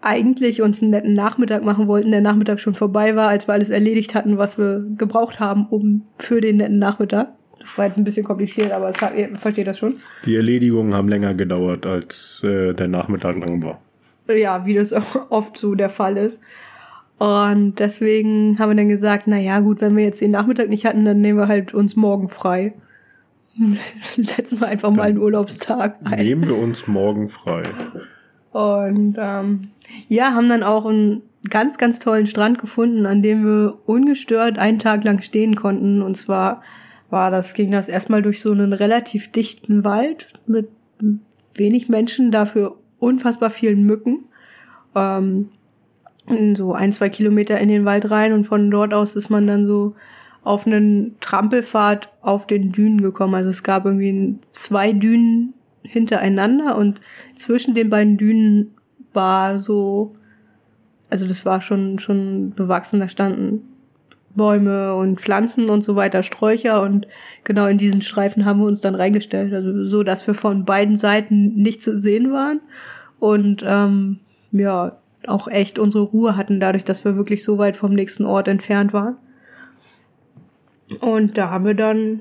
[0.00, 3.70] eigentlich uns einen netten Nachmittag machen wollten, der Nachmittag schon vorbei war, als wir alles
[3.70, 7.35] erledigt hatten, was wir gebraucht haben, um für den netten Nachmittag.
[7.60, 9.96] Das war jetzt ein bisschen kompliziert, aber es hat, ihr versteht das schon.
[10.24, 13.80] Die Erledigungen haben länger gedauert, als äh, der Nachmittag lang war.
[14.28, 16.40] Ja, wie das auch oft so der Fall ist.
[17.18, 20.84] Und deswegen haben wir dann gesagt, na ja, gut, wenn wir jetzt den Nachmittag nicht
[20.84, 22.74] hatten, dann nehmen wir halt uns morgen frei.
[24.16, 26.24] Setzen wir einfach mal einen Urlaubstag ein.
[26.24, 27.62] Nehmen wir uns morgen frei.
[28.52, 29.68] Und ähm,
[30.08, 34.78] ja, haben dann auch einen ganz, ganz tollen Strand gefunden, an dem wir ungestört einen
[34.78, 36.02] Tag lang stehen konnten.
[36.02, 36.62] Und zwar
[37.16, 40.68] war das, ging das erstmal durch so einen relativ dichten Wald mit
[41.54, 44.26] wenig Menschen, dafür unfassbar vielen Mücken.
[44.94, 45.48] Ähm,
[46.56, 49.64] so ein, zwei Kilometer in den Wald rein und von dort aus ist man dann
[49.64, 49.94] so
[50.44, 53.34] auf einen Trampelpfad auf den Dünen gekommen.
[53.34, 55.54] Also es gab irgendwie zwei Dünen
[55.84, 57.00] hintereinander und
[57.34, 58.74] zwischen den beiden Dünen
[59.14, 60.16] war so,
[61.08, 63.75] also das war schon, schon bewachsen, da standen
[64.36, 67.06] Bäume und Pflanzen und so weiter, Sträucher und
[67.44, 70.96] genau in diesen Streifen haben wir uns dann reingestellt, also so, dass wir von beiden
[70.96, 72.60] Seiten nicht zu sehen waren
[73.18, 74.20] und ähm,
[74.52, 78.48] ja, auch echt unsere Ruhe hatten, dadurch, dass wir wirklich so weit vom nächsten Ort
[78.48, 79.16] entfernt waren.
[81.00, 82.20] Und da haben wir dann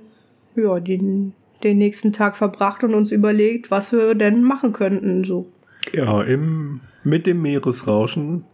[0.56, 5.24] ja den, den nächsten Tag verbracht und uns überlegt, was wir denn machen könnten.
[5.24, 5.52] So,
[5.94, 8.46] Ja, im, mit dem Meeresrauschen.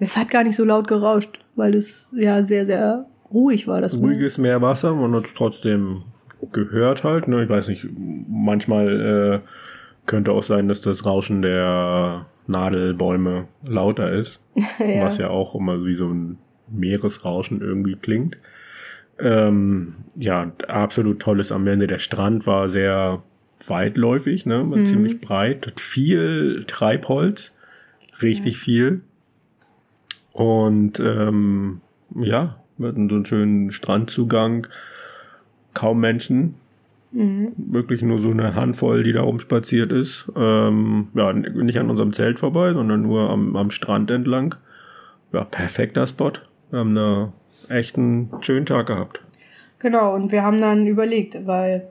[0.00, 3.80] Es hat gar nicht so laut gerauscht, weil es ja sehr sehr ruhig war.
[3.80, 6.02] Das Ruhiges Meerwasser, man hat es trotzdem
[6.52, 7.28] gehört halt.
[7.28, 7.44] Ne?
[7.44, 7.86] Ich weiß nicht,
[8.28, 9.48] manchmal äh,
[10.06, 14.40] könnte auch sein, dass das Rauschen der Nadelbäume lauter ist.
[14.78, 15.04] ja.
[15.04, 16.38] was ja auch immer wie so ein
[16.68, 18.36] Meeresrauschen irgendwie klingt.
[19.18, 21.86] Ähm, ja, absolut tolles am Ende.
[21.86, 23.22] Der Strand war sehr
[23.66, 24.86] weitläufig, ne, war Mhm.
[24.86, 27.52] ziemlich breit, hat viel Treibholz,
[28.22, 29.02] richtig viel.
[30.32, 31.80] Und ähm,
[32.14, 34.66] ja, wir hatten so einen schönen Strandzugang,
[35.74, 36.54] kaum Menschen,
[37.12, 37.52] Mhm.
[37.56, 40.30] wirklich nur so eine Handvoll, die da rumspaziert ist.
[40.36, 44.54] Ähm, ja, nicht an unserem Zelt vorbei, sondern nur am, am Strand entlang.
[45.32, 46.32] Ja, perfekter Spot.
[46.70, 47.32] Wir haben da
[47.68, 49.20] echt einen schönen Tag gehabt.
[49.80, 51.88] Genau, und wir haben dann überlegt, weil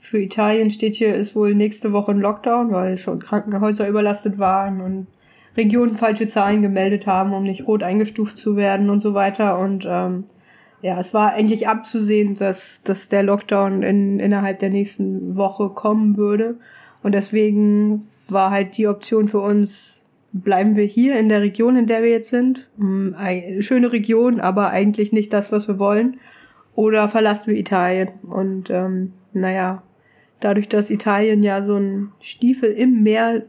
[0.00, 4.80] für Italien steht hier, ist wohl nächste Woche ein Lockdown, weil schon Krankenhäuser überlastet waren
[4.80, 5.06] und
[5.58, 9.58] Regionen falsche Zahlen gemeldet haben, um nicht rot eingestuft zu werden und so weiter.
[9.58, 10.24] Und ähm,
[10.80, 16.16] ja, es war eigentlich abzusehen, dass, dass der Lockdown in, innerhalb der nächsten Woche kommen
[16.16, 16.56] würde.
[17.02, 21.86] Und deswegen war halt die Option für uns, bleiben wir hier in der Region, in
[21.86, 22.68] der wir jetzt sind.
[22.78, 26.18] Hm, Eine schöne Region, aber eigentlich nicht das, was wir wollen.
[26.74, 28.10] Oder verlassen wir Italien.
[28.22, 29.82] Und ähm, naja,
[30.38, 33.42] dadurch, dass Italien ja so ein Stiefel im Meer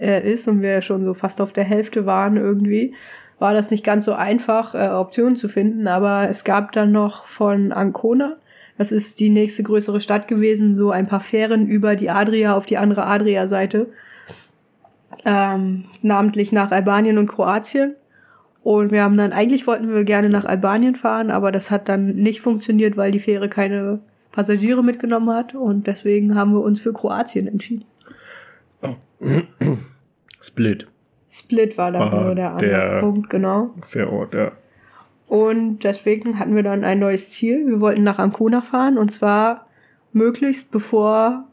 [0.00, 2.94] äh, ist und wir schon so fast auf der Hälfte waren irgendwie,
[3.38, 5.88] war das nicht ganz so einfach, äh, Optionen zu finden.
[5.88, 8.36] Aber es gab dann noch von Ancona,
[8.78, 12.66] das ist die nächste größere Stadt gewesen, so ein paar Fähren über die Adria auf
[12.66, 13.88] die andere Adria-Seite.
[15.24, 17.94] Ähm, namentlich nach Albanien und Kroatien.
[18.62, 22.16] Und wir haben dann, eigentlich wollten wir gerne nach Albanien fahren, aber das hat dann
[22.16, 24.00] nicht funktioniert, weil die Fähre keine
[24.32, 27.84] Passagiere mitgenommen hat und deswegen haben wir uns für Kroatien entschieden.
[30.40, 30.86] Split.
[31.30, 33.70] Split war dann nur der andere der- Punkt, genau.
[33.82, 34.52] Fair Ort, ja.
[35.26, 37.66] Und deswegen hatten wir dann ein neues Ziel.
[37.66, 39.66] Wir wollten nach Ancona fahren und zwar
[40.12, 41.44] möglichst bevor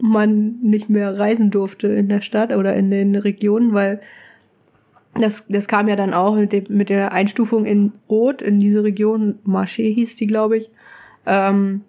[0.00, 4.00] man nicht mehr reisen durfte in der Stadt oder in den Regionen, weil
[5.20, 8.84] das, das kam ja dann auch mit, dem, mit der Einstufung in Rot in diese
[8.84, 10.70] Region, Marché hieß die, glaube ich,
[11.26, 11.80] ähm,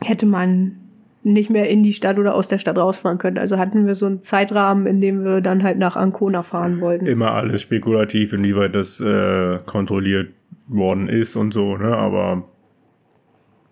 [0.00, 0.78] hätte man
[1.24, 3.38] nicht mehr in die Stadt oder aus der Stadt rausfahren können.
[3.38, 7.06] Also hatten wir so einen Zeitrahmen, in dem wir dann halt nach Ancona fahren wollten.
[7.06, 10.32] Immer alles spekulativ, inwieweit das äh, kontrolliert
[10.66, 11.96] worden ist und so, ne?
[11.96, 12.44] Aber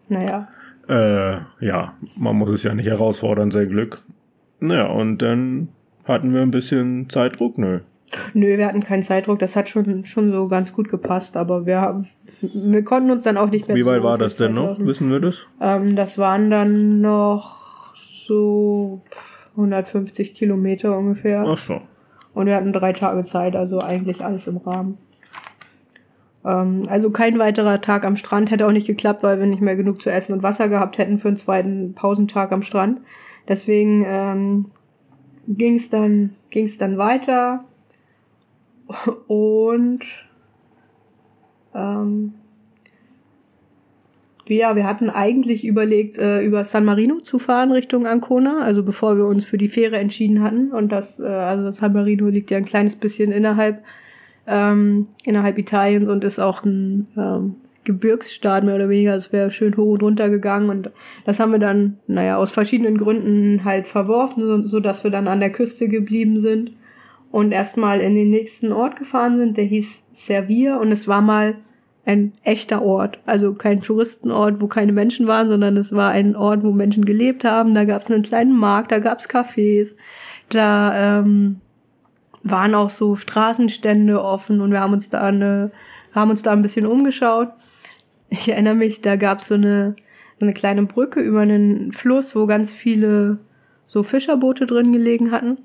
[0.09, 0.49] Naja,
[0.89, 4.01] äh, ja, man muss es ja nicht herausfordern, sein Glück.
[4.61, 5.69] Naja, und dann
[6.05, 7.81] hatten wir ein bisschen Zeitdruck, nö.
[8.35, 11.81] Nö, wir hatten keinen Zeitdruck, das hat schon, schon so ganz gut gepasst, aber wir,
[11.81, 12.07] haben-
[12.41, 14.71] wir konnten uns dann auch nicht mehr Wie weit war das denn noch?
[14.71, 14.87] lassen.
[14.87, 15.37] Wissen wir das?
[15.61, 17.95] Ähm, das waren dann noch
[18.27, 19.01] so
[19.57, 21.45] 150 Kilometer ungefähr.
[21.47, 21.81] Ach so.
[22.35, 24.99] Und wir hatten drei Tage Zeit, also eigentlich alles im Rahmen.
[26.45, 29.77] Ähm, also kein weiterer Tag am Strand hätte auch nicht geklappt, weil wir nicht mehr
[29.77, 33.01] genug zu essen und Wasser gehabt hätten für einen zweiten Pausentag am Strand.
[33.49, 34.67] Deswegen ähm,
[35.49, 37.65] ging es dann, ging's dann weiter.
[39.27, 40.05] Und
[41.75, 42.35] ähm,
[44.49, 49.17] ja, wir hatten eigentlich überlegt, äh, über San Marino zu fahren Richtung Ancona, also bevor
[49.17, 50.73] wir uns für die Fähre entschieden hatten.
[50.73, 53.85] Und das, äh, also San Marino liegt ja ein kleines bisschen innerhalb,
[54.49, 59.15] ähm, innerhalb Italiens und ist auch ein ähm, Gebirgsstaat mehr oder weniger.
[59.15, 60.91] Es wäre schön hoch und runter gegangen und
[61.25, 65.29] das haben wir dann, naja, aus verschiedenen Gründen halt verworfen, so, so dass wir dann
[65.29, 66.73] an der Küste geblieben sind
[67.31, 69.57] und erstmal in den nächsten Ort gefahren sind.
[69.57, 71.57] Der hieß Servir und es war mal
[72.05, 73.21] ein echter Ort.
[73.27, 77.45] Also kein Touristenort, wo keine Menschen waren, sondern es war ein Ort, wo Menschen gelebt
[77.45, 77.75] haben.
[77.75, 79.97] Da gab es einen kleinen Markt, da gab es Cafés,
[80.49, 81.61] da ähm,
[82.43, 85.71] waren auch so Straßenstände offen und wir haben uns da eine,
[86.13, 87.49] haben uns da ein bisschen umgeschaut.
[88.29, 89.95] Ich erinnere mich, da gab es so eine,
[90.39, 93.39] so eine kleine Brücke über einen Fluss, wo ganz viele
[93.87, 95.59] so Fischerboote drin gelegen hatten.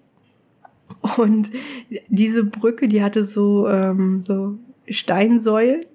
[1.17, 1.51] Und
[2.09, 4.55] diese Brücke, die hatte so, ähm, so
[4.89, 5.85] Steinsäulen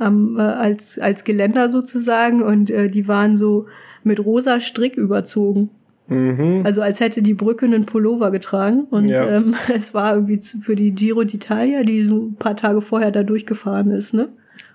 [0.00, 3.66] ähm, äh, als, als Geländer sozusagen und äh, die waren so
[4.04, 5.70] mit rosa Strick überzogen.
[6.08, 6.62] Mhm.
[6.64, 8.84] Also als hätte die Brücke einen Pullover getragen.
[8.90, 9.26] Und Ja.
[9.28, 13.10] ähm, es war irgendwie zu, für die Giro d'Italia, die so ein paar Tage vorher
[13.10, 14.28] da durchgefahren ist, ne?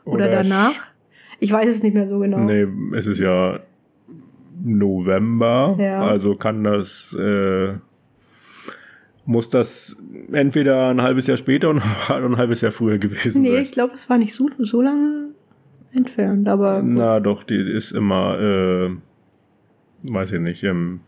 [0.03, 0.73] Oder, Oder danach.
[1.39, 2.39] Ich weiß es nicht mehr so genau.
[2.39, 2.67] Nee,
[2.97, 3.59] es ist ja
[4.63, 6.05] November, Ja.
[6.05, 7.73] also kann das, äh,
[9.25, 9.97] muss das
[10.31, 13.63] entweder ein halbes Jahr später oder ein halbes Jahr früher gewesen nee, sein.
[13.63, 15.29] ich glaube, es war nicht so, so lange
[15.93, 18.89] entfernt, aber Na doch, die ist immer, äh,
[20.03, 21.01] weiß ich nicht, im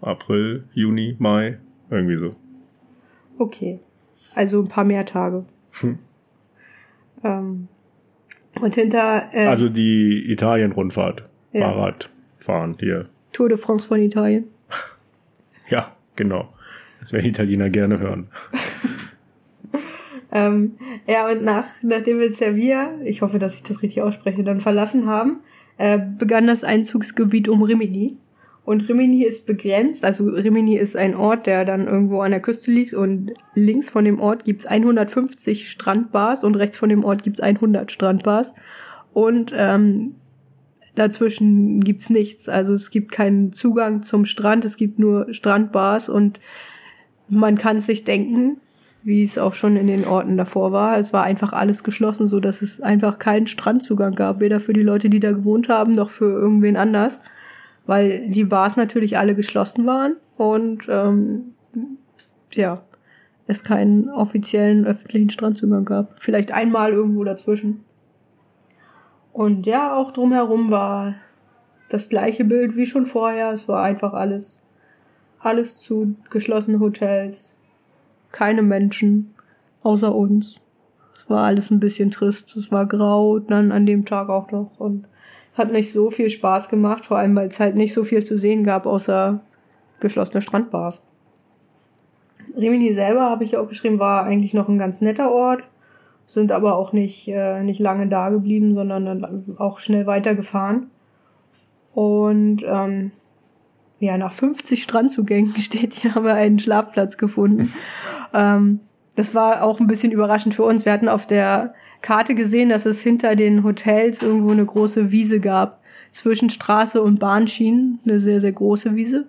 [0.00, 1.58] April, Juni, Mai,
[1.90, 2.36] irgendwie so.
[3.38, 3.80] okay.
[4.34, 5.44] Also ein paar mehr Tage.
[5.80, 5.98] Hm.
[7.24, 7.66] Ähm,
[8.60, 11.62] und hinter äh, Also die Italien-Rundfahrt, Ja.
[11.72, 13.06] Fahrradfahren hier.
[13.32, 14.44] Tour de France von Italien.
[15.68, 16.52] Ja, genau.
[17.00, 18.28] Das werden Italiener gerne hören.
[20.30, 20.74] Ähm,
[21.06, 25.06] ja, und nach, nachdem wir Servia, ich hoffe, dass ich das richtig ausspreche, dann verlassen
[25.06, 25.40] haben,
[25.78, 28.16] äh, begann das Einzugsgebiet um Rimini.
[28.64, 32.70] Und Rimini ist begrenzt, also Rimini ist ein Ort, der dann irgendwo an der Küste
[32.70, 37.40] liegt und links von dem Ort gibt's 150 Strandbars und rechts von dem Ort gibt's
[37.40, 38.52] 100 Strandbars.
[39.14, 40.16] Und ähm,
[40.94, 42.50] dazwischen gibt's nichts.
[42.50, 46.38] Also es gibt keinen Zugang zum Strand, es gibt nur Strandbars und
[47.28, 48.58] man kann sich denken,
[49.02, 50.98] wie es auch schon in den Orten davor war.
[50.98, 54.82] Es war einfach alles geschlossen, so dass es einfach keinen Strandzugang gab, weder für die
[54.82, 57.18] Leute, die da gewohnt haben, noch für irgendwen anders,
[57.86, 61.54] weil die Bars natürlich alle geschlossen waren und ähm,
[62.52, 62.82] ja,
[63.46, 66.22] es keinen offiziellen öffentlichen Strandzugang gab.
[66.22, 67.84] Vielleicht einmal irgendwo dazwischen.
[69.32, 71.14] Und ja, auch drumherum war
[71.88, 73.52] das gleiche Bild wie schon vorher.
[73.52, 74.60] Es war einfach alles,
[75.40, 77.50] alles zu geschlossene Hotels,
[78.32, 79.34] keine Menschen
[79.82, 80.60] außer uns.
[81.16, 82.56] Es war alles ein bisschen trist.
[82.56, 85.06] Es war grau, dann an dem Tag auch noch und
[85.54, 88.38] hat nicht so viel Spaß gemacht, vor allem weil es halt nicht so viel zu
[88.38, 89.40] sehen gab außer
[90.00, 91.02] geschlossene Strandbars.
[92.56, 95.64] Rimini selber habe ich auch geschrieben, war eigentlich noch ein ganz netter Ort,
[96.26, 100.90] sind aber auch nicht äh, nicht lange da geblieben, sondern dann auch schnell weitergefahren.
[101.92, 103.10] Und ähm,
[104.00, 107.72] ja, nach 50 Strandzugängen steht hier, haben wir einen Schlafplatz gefunden.
[108.34, 108.80] ähm,
[109.16, 110.84] das war auch ein bisschen überraschend für uns.
[110.84, 115.40] Wir hatten auf der Karte gesehen, dass es hinter den Hotels irgendwo eine große Wiese
[115.40, 115.80] gab
[116.12, 119.26] zwischen Straße und Bahnschienen, eine sehr, sehr große Wiese.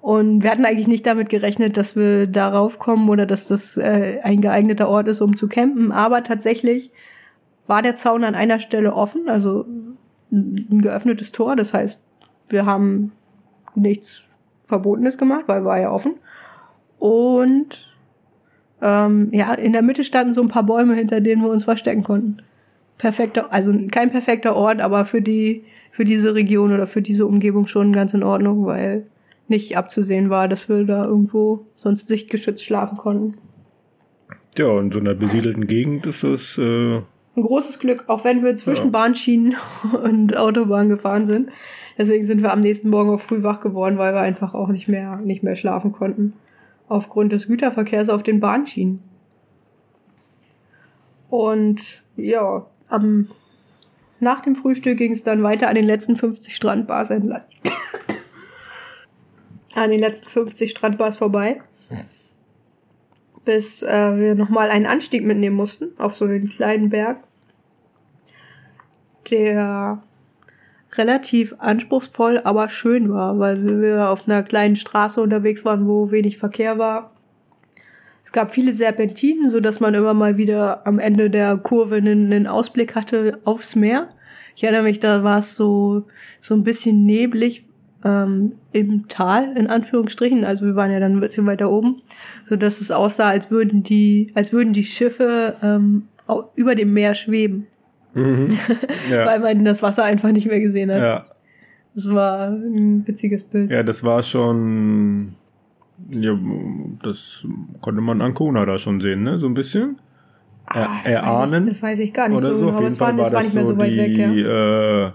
[0.00, 4.20] Und wir hatten eigentlich nicht damit gerechnet, dass wir darauf kommen oder dass das äh,
[4.22, 5.92] ein geeigneter Ort ist, um zu campen.
[5.92, 6.92] Aber tatsächlich
[7.66, 9.64] war der Zaun an einer Stelle offen, also
[10.30, 11.56] ein geöffnetes Tor.
[11.56, 11.98] Das heißt,
[12.50, 13.12] wir haben
[13.76, 14.22] nichts
[14.62, 16.14] Verbotenes gemacht, weil war ja offen.
[16.98, 17.86] Und
[18.82, 22.02] ähm, ja, in der Mitte standen so ein paar Bäume, hinter denen wir uns verstecken
[22.02, 22.38] konnten.
[22.98, 27.66] Perfekter, also kein perfekter Ort, aber für die, für diese Region oder für diese Umgebung
[27.66, 29.06] schon ganz in Ordnung, weil
[29.48, 33.34] nicht abzusehen war, dass wir da irgendwo sonst sichtgeschützt schlafen konnten.
[34.56, 37.00] Ja, in so einer besiedelten Gegend ist das äh
[37.36, 38.90] ein großes Glück, auch wenn wir zwischen ja.
[38.90, 39.56] Bahnschienen
[40.04, 41.50] und Autobahn gefahren sind.
[41.96, 44.88] Deswegen sind wir am nächsten Morgen auch früh wach geworden, weil wir einfach auch nicht
[44.88, 46.34] mehr, nicht mehr schlafen konnten.
[46.88, 49.02] Aufgrund des Güterverkehrs auf den Bahnschienen.
[51.30, 53.28] Und ja, am,
[54.20, 57.42] nach dem Frühstück ging es dann weiter an den letzten 50 Strandbars entlang
[59.74, 61.60] an den letzten 50 Strandbars vorbei,
[63.44, 67.18] bis äh, wir nochmal einen Anstieg mitnehmen mussten auf so einen kleinen Berg,
[69.30, 70.02] der
[70.96, 76.38] relativ anspruchsvoll, aber schön war, weil wir auf einer kleinen Straße unterwegs waren, wo wenig
[76.38, 77.12] Verkehr war.
[78.24, 82.32] Es gab viele Serpentinen, so dass man immer mal wieder am Ende der Kurve einen,
[82.32, 84.08] einen Ausblick hatte aufs Meer.
[84.56, 86.06] Ich erinnere mich, da war es so
[86.40, 87.66] so ein bisschen neblig,
[88.04, 90.44] ähm, im Tal, in Anführungsstrichen.
[90.44, 92.02] Also wir waren ja dann ein bisschen weiter oben,
[92.48, 96.08] so dass es aussah, als würden die, als würden die Schiffe ähm,
[96.54, 97.66] über dem Meer schweben.
[98.14, 98.58] Mhm.
[99.10, 99.26] Ja.
[99.26, 101.00] Weil man das Wasser einfach nicht mehr gesehen hat.
[101.00, 101.26] Ja.
[101.94, 103.70] Das war ein witziges Bild.
[103.70, 105.34] Ja, das war schon.
[106.10, 106.32] Ja,
[107.02, 107.44] das
[107.80, 109.38] konnte man Ancona da schon sehen, ne?
[109.38, 109.98] So ein bisschen.
[110.66, 111.52] Ah, das erahnen.
[111.52, 113.42] Weiß ich, das weiß ich gar nicht oder so, genau, aber es war, war, war
[113.42, 115.06] nicht mehr so weit die, weg, ja.
[115.06, 115.12] Äh,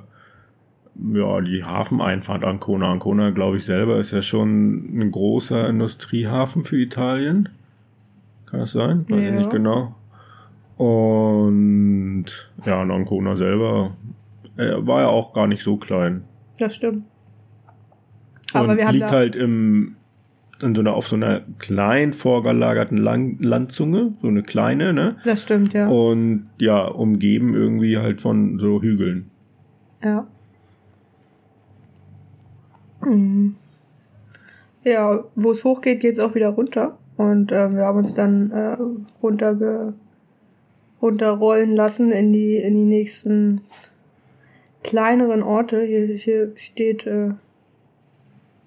[1.13, 2.91] ja, die Hafeneinfahrt Ancona.
[2.91, 7.49] Ancona, glaube ich, selber ist ja schon ein großer Industriehafen für Italien.
[8.45, 9.05] Kann das sein?
[9.09, 9.29] Weiß ja.
[9.29, 9.95] ich nicht genau.
[10.79, 12.27] Und
[12.65, 13.97] ja, und Ancona selber
[14.55, 16.23] äh, war ja auch gar nicht so klein.
[16.57, 17.03] Das stimmt.
[18.53, 19.97] Aber und wir haben liegt halt im,
[20.61, 25.17] in so einer, auf so einer klein vorgelagerten Lang Landzunge, so eine kleine, ne?
[25.25, 25.89] Das stimmt, ja.
[25.89, 29.29] Und ja, umgeben irgendwie halt von so Hügeln.
[30.01, 30.27] Ja.
[33.05, 33.57] Mhm.
[34.85, 36.97] Ja, wo es hochgeht, geht es auch wieder runter.
[37.17, 38.77] Und äh, wir haben uns dann äh,
[39.21, 39.93] runterge
[41.01, 43.61] runterrollen lassen in die in die nächsten
[44.83, 45.81] kleineren Orte.
[45.81, 47.31] Hier, hier steht äh,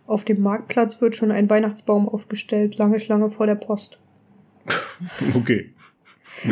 [0.07, 3.99] auf dem Marktplatz wird schon ein Weihnachtsbaum aufgestellt, lange Schlange vor der Post.
[5.35, 5.71] Okay.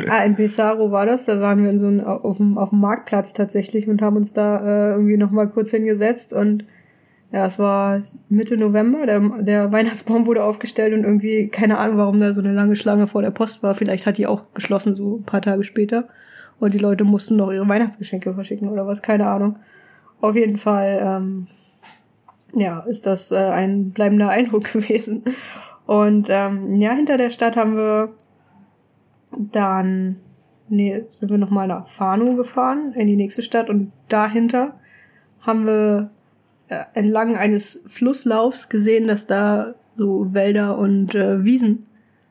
[0.09, 2.81] ah, in Pesaro war das, da waren wir in so ein, auf, dem, auf dem
[2.81, 6.65] Marktplatz tatsächlich und haben uns da äh, irgendwie nochmal kurz hingesetzt und
[7.33, 12.21] ja, es war Mitte November, der, der Weihnachtsbaum wurde aufgestellt und irgendwie, keine Ahnung, warum
[12.21, 13.77] da so eine lange Schlange vor der Post war.
[13.77, 16.09] Vielleicht hat die auch geschlossen, so ein paar Tage später.
[16.59, 19.57] Und die Leute mussten noch ihre Weihnachtsgeschenke verschicken oder was, keine Ahnung.
[20.21, 21.47] Auf jeden Fall, ähm,
[22.55, 25.23] ja, ist das äh, ein bleibender Eindruck gewesen.
[25.87, 28.11] Und ähm, ja, hinter der Stadt haben wir
[29.39, 30.17] dann,
[30.69, 34.75] nee, sind wir nochmal nach Fano gefahren, in die nächste Stadt und dahinter
[35.41, 36.11] haben wir
[36.95, 41.87] entlang eines Flusslaufs gesehen, dass da so Wälder und äh, Wiesen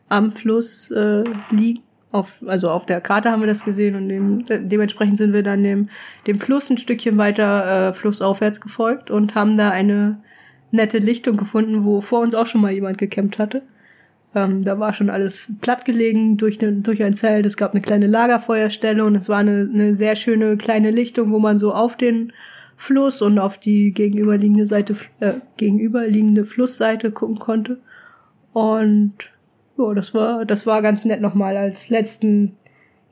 [0.07, 1.83] am Fluss äh, liegen.
[2.11, 5.43] Auf, also auf der Karte haben wir das gesehen und dem, de dementsprechend sind wir
[5.43, 5.89] dann dem,
[6.25, 10.17] dem Fluss ein Stückchen weiter äh, flussaufwärts gefolgt und haben da eine
[10.71, 13.61] nette Lichtung gefunden, wo vor uns auch schon mal jemand gekämmt hatte.
[14.33, 17.45] Ähm, da war schon alles plattgelegen durch, ne, durch ein Zelt.
[17.45, 21.37] Es gab eine kleine Lagerfeuerstelle und es war eine, eine sehr schöne kleine Lichtung, wo
[21.37, 22.33] man so auf den
[22.79, 27.77] Fluss und auf die gegenüberliegende Seite, äh, gegenüberliegende Flussseite gucken konnte.
[28.53, 29.15] Und
[29.77, 32.55] ja, das war, das war ganz nett nochmal als letzten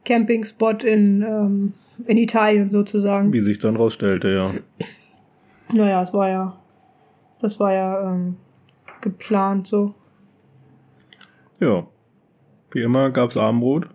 [0.05, 1.73] Campingspot in, ähm,
[2.05, 3.33] in Italien sozusagen.
[3.33, 4.53] Wie sich dann rausstellte, ja.
[5.73, 6.57] Naja, es war ja,
[7.41, 8.37] das war ja ähm,
[9.01, 9.93] geplant so.
[11.59, 11.85] Ja.
[12.71, 13.89] Wie immer gab's Abendbrot.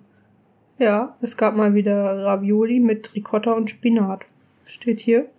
[0.79, 4.21] Ja, es gab mal wieder Ravioli mit Ricotta und Spinat.
[4.67, 5.31] Steht hier.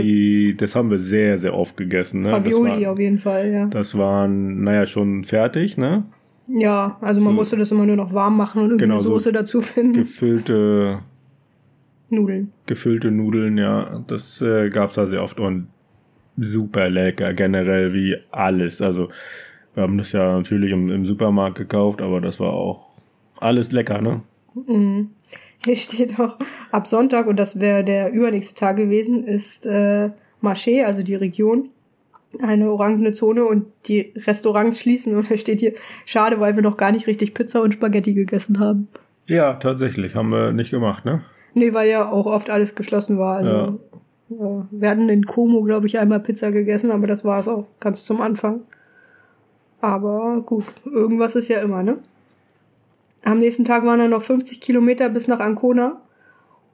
[0.00, 2.22] Die, das haben wir sehr, sehr oft gegessen.
[2.22, 2.32] Ne?
[2.32, 3.66] Ravioli war, auf jeden Fall, ja.
[3.66, 6.04] Das waren, naja, schon fertig, ne?
[6.48, 9.24] Ja, also man so, musste das immer nur noch warm machen und irgendwie genau, Soße
[9.24, 9.94] so dazu finden.
[9.94, 11.00] Gefüllte
[12.10, 12.52] Nudeln.
[12.66, 14.02] Gefüllte Nudeln, ja.
[14.06, 15.68] Das äh, gab's da sehr oft und
[16.36, 18.82] super lecker, generell wie alles.
[18.82, 19.08] Also
[19.74, 22.90] wir haben das ja natürlich im, im Supermarkt gekauft, aber das war auch
[23.40, 24.22] alles lecker, ne?
[24.54, 25.10] Mhm.
[25.66, 26.38] Hier steht auch,
[26.70, 30.10] ab Sonntag, und das wäre der übernächste Tag gewesen, ist äh,
[30.42, 31.70] Marché, also die Region,
[32.40, 35.74] eine orangene Zone und die Restaurants schließen und da steht hier,
[36.06, 38.88] schade, weil wir noch gar nicht richtig Pizza und Spaghetti gegessen haben.
[39.26, 41.22] Ja, tatsächlich, haben wir nicht gemacht, ne?
[41.54, 43.36] Nee, weil ja auch oft alles geschlossen war.
[43.36, 43.80] Also,
[44.30, 44.36] ja.
[44.36, 47.66] äh, wir hatten in Como, glaube ich, einmal Pizza gegessen, aber das war es auch
[47.78, 48.62] ganz zum Anfang.
[49.80, 51.98] Aber gut, irgendwas ist ja immer, ne?
[53.24, 56.00] Am nächsten Tag waren dann noch 50 Kilometer bis nach Ancona.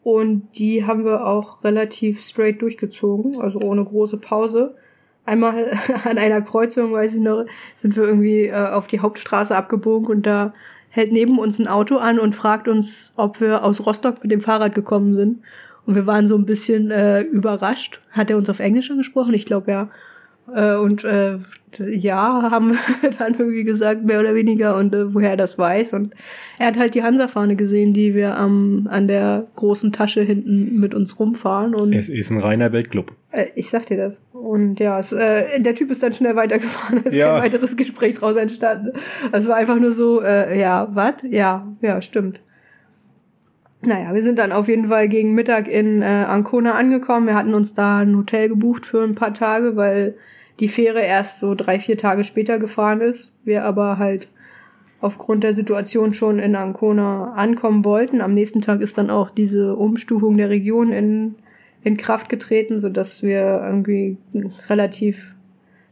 [0.03, 4.75] Und die haben wir auch relativ straight durchgezogen, also ohne große Pause.
[5.27, 5.73] Einmal
[6.05, 7.45] an einer Kreuzung, weiß ich noch,
[7.75, 10.55] sind wir irgendwie äh, auf die Hauptstraße abgebogen und da
[10.89, 14.41] hält neben uns ein Auto an und fragt uns, ob wir aus Rostock mit dem
[14.41, 15.43] Fahrrad gekommen sind.
[15.85, 18.01] Und wir waren so ein bisschen äh, überrascht.
[18.11, 19.35] Hat er uns auf Englisch angesprochen?
[19.35, 19.91] Ich glaube ja.
[20.55, 21.39] Äh, und äh,
[21.79, 22.71] ja, haben
[23.01, 25.93] wir dann irgendwie gesagt, mehr oder weniger, und äh, woher er das weiß.
[25.93, 26.15] Und
[26.59, 30.95] er hat halt die Hansa-Fahne gesehen, die wir ähm, an der großen Tasche hinten mit
[30.95, 31.75] uns rumfahren.
[31.75, 33.13] Und es ist ein reiner Weltclub.
[33.33, 34.21] Äh, ich sag dir das.
[34.33, 36.99] Und ja, es, äh, der Typ ist dann schnell weitergefahren.
[37.05, 37.33] Es ist ja.
[37.33, 38.93] kein weiteres Gespräch draus entstanden.
[39.33, 41.15] Es war einfach nur so, äh, ja, was?
[41.29, 42.41] Ja, ja, stimmt.
[43.81, 47.27] Naja, wir sind dann auf jeden Fall gegen Mittag in äh, Ancona angekommen.
[47.27, 50.17] Wir hatten uns da ein Hotel gebucht für ein paar Tage, weil
[50.61, 53.33] die Fähre erst so drei, vier Tage später gefahren ist.
[53.45, 54.29] Wir aber halt
[55.01, 58.21] aufgrund der Situation schon in Ancona ankommen wollten.
[58.21, 61.37] Am nächsten Tag ist dann auch diese Umstufung der Region in,
[61.85, 64.17] in Kraft getreten, so dass wir irgendwie
[64.69, 65.35] relativ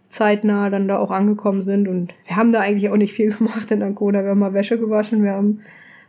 [0.08, 1.86] zeitnah dann da auch angekommen sind.
[1.86, 4.22] Und wir haben da eigentlich auch nicht viel gemacht in Ancona.
[4.22, 5.60] Wir haben mal Wäsche gewaschen, wir haben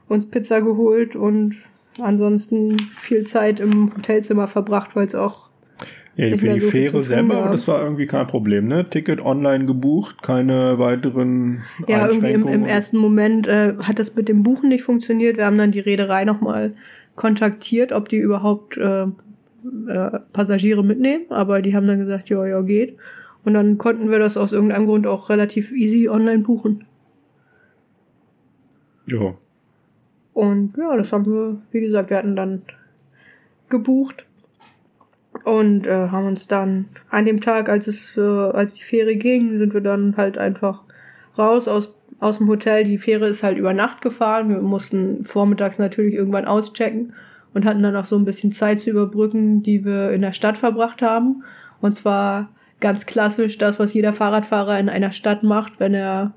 [0.07, 1.57] uns Pizza geholt und
[1.99, 5.46] ansonsten viel Zeit im Hotelzimmer verbracht, weil es auch
[6.17, 8.89] ja, für die so Fähre selber, das war irgendwie kein Problem, ne?
[8.89, 14.27] Ticket online gebucht, keine weiteren Ja, irgendwie im, im ersten Moment äh, hat das mit
[14.27, 15.37] dem Buchen nicht funktioniert.
[15.37, 16.73] Wir haben dann die Reederei nochmal
[17.15, 22.61] kontaktiert, ob die überhaupt äh, äh, Passagiere mitnehmen, aber die haben dann gesagt, ja, ja,
[22.61, 22.97] geht.
[23.45, 26.85] Und dann konnten wir das aus irgendeinem Grund auch relativ easy online buchen.
[29.05, 29.35] Ja.
[30.33, 32.63] Und ja, das haben wir, wie gesagt, wir hatten dann
[33.69, 34.25] gebucht
[35.45, 39.57] und äh, haben uns dann an dem Tag, als es, äh, als die Fähre ging,
[39.57, 40.83] sind wir dann halt einfach
[41.37, 42.83] raus aus aus dem Hotel.
[42.83, 44.49] Die Fähre ist halt über Nacht gefahren.
[44.49, 47.13] Wir mussten vormittags natürlich irgendwann auschecken
[47.53, 50.57] und hatten dann auch so ein bisschen Zeit zu überbrücken, die wir in der Stadt
[50.57, 51.43] verbracht haben.
[51.81, 56.33] Und zwar ganz klassisch das, was jeder Fahrradfahrer in einer Stadt macht, wenn er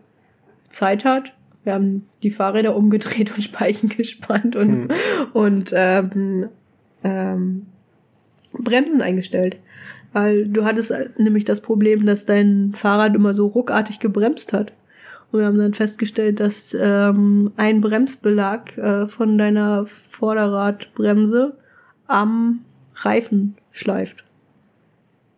[0.69, 1.35] Zeit hat.
[1.65, 4.89] Wir haben die Fahrräder umgedreht und Speichen gespannt und, hm.
[5.33, 6.49] und ähm,
[7.05, 7.67] ähm,
[8.53, 9.57] Bremsen eingestellt.
[10.13, 14.73] Weil du hattest nämlich das Problem, dass dein Fahrrad immer so ruckartig gebremst hat.
[15.31, 21.57] Und wir haben dann festgestellt, dass ähm, ein Bremsbelag äh, von deiner Vorderradbremse
[22.09, 22.61] am
[22.97, 24.25] Reifen schleift.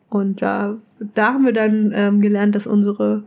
[0.09, 0.79] Und da,
[1.15, 3.25] da haben wir dann ähm, gelernt, dass unsere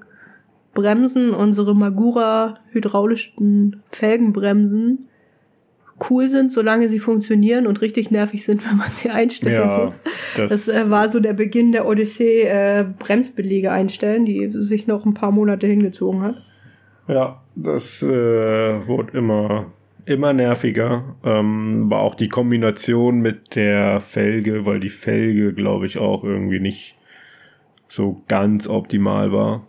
[0.73, 5.07] Bremsen, unsere Magura hydraulischen Felgenbremsen
[6.09, 10.01] cool sind, solange sie funktionieren und richtig nervig sind, wenn man sie einstellen ja, muss.
[10.35, 15.05] Das, das äh, war so der Beginn der Odyssee, äh, Bremsbelege einstellen, die sich noch
[15.05, 16.35] ein paar Monate hingezogen hat.
[17.07, 18.07] Ja, das äh,
[18.87, 19.67] wurde immer
[20.05, 21.15] immer nerviger.
[21.23, 26.59] Ähm, war auch die Kombination mit der Felge, weil die Felge, glaube ich, auch irgendwie
[26.59, 26.95] nicht
[27.87, 29.67] so ganz optimal war.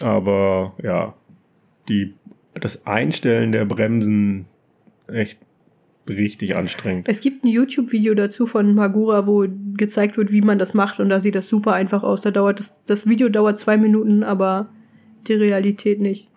[0.00, 1.14] Aber ja,
[1.88, 2.14] die,
[2.54, 4.46] das Einstellen der Bremsen
[5.08, 5.38] echt
[6.08, 7.08] richtig anstrengend.
[7.08, 9.46] Es gibt ein YouTube-Video dazu von Magura, wo
[9.76, 12.22] gezeigt wird, wie man das macht und da sieht das super einfach aus.
[12.22, 14.68] Da dauert das, das Video dauert zwei Minuten, aber
[15.26, 16.28] die Realität nicht.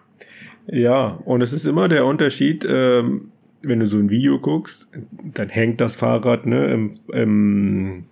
[0.68, 4.88] Ja, und es ist immer der Unterschied, ähm, wenn du so ein Video guckst,
[5.34, 8.06] dann hängt das Fahrrad ne, im, im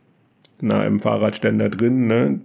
[0.59, 2.41] na, im Fahrradständer drin, ne?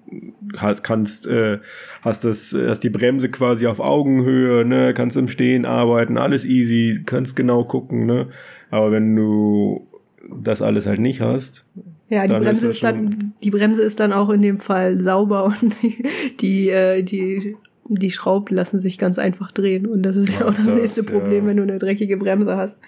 [0.59, 1.61] Hast, kannst, äh,
[2.03, 4.93] hast das, hast die Bremse quasi auf Augenhöhe, ne?
[4.95, 8.29] Kannst im Stehen arbeiten, alles easy, kannst genau gucken, ne?
[8.73, 9.87] Aber wenn du
[10.29, 11.67] das alles halt nicht hast.
[12.09, 15.45] Ja, die Bremse ist, ist dann, die Bremse ist dann auch in dem Fall sauber
[15.63, 16.03] und die,
[16.41, 17.55] die, äh, die,
[17.85, 19.87] die Schrauben lassen sich ganz einfach drehen.
[19.87, 21.51] Und das ist ja, ja auch das, das nächste Problem, ja.
[21.51, 22.81] wenn du eine dreckige Bremse hast.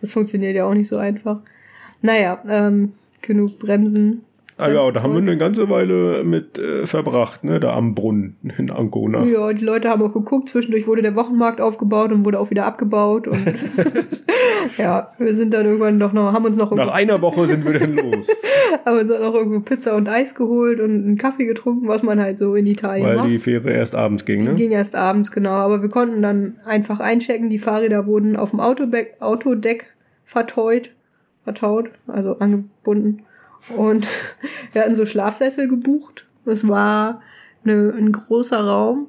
[0.00, 1.40] Das funktioniert ja auch nicht so einfach.
[2.02, 4.22] Naja, ähm, genug Bremsen
[4.62, 8.36] Ah ja, da haben wir eine ganze Weile mit äh, verbracht, ne, da am Brunnen
[8.58, 9.24] in Ancona.
[9.24, 12.64] Ja, die Leute haben auch geguckt, zwischendurch wurde der Wochenmarkt aufgebaut und wurde auch wieder
[12.64, 13.44] abgebaut und
[14.78, 17.78] ja, wir sind dann irgendwann doch noch, haben uns noch Nach einer Woche sind wir
[17.78, 18.28] dann los.
[18.84, 22.20] haben uns dann auch irgendwo Pizza und Eis geholt und einen Kaffee getrunken, was man
[22.20, 23.30] halt so in Italien Weil macht.
[23.30, 24.50] die Fähre erst abends ging, ne?
[24.50, 28.50] Die ging erst abends, genau, aber wir konnten dann einfach einchecken, die Fahrräder wurden auf
[28.50, 29.86] dem Autodeck
[30.24, 30.90] verteut,
[31.44, 33.24] vertaut, also angebunden
[33.68, 34.06] Und
[34.72, 36.26] wir hatten so Schlafsessel gebucht.
[36.44, 37.22] Es war
[37.64, 39.06] eine, ein großer Raum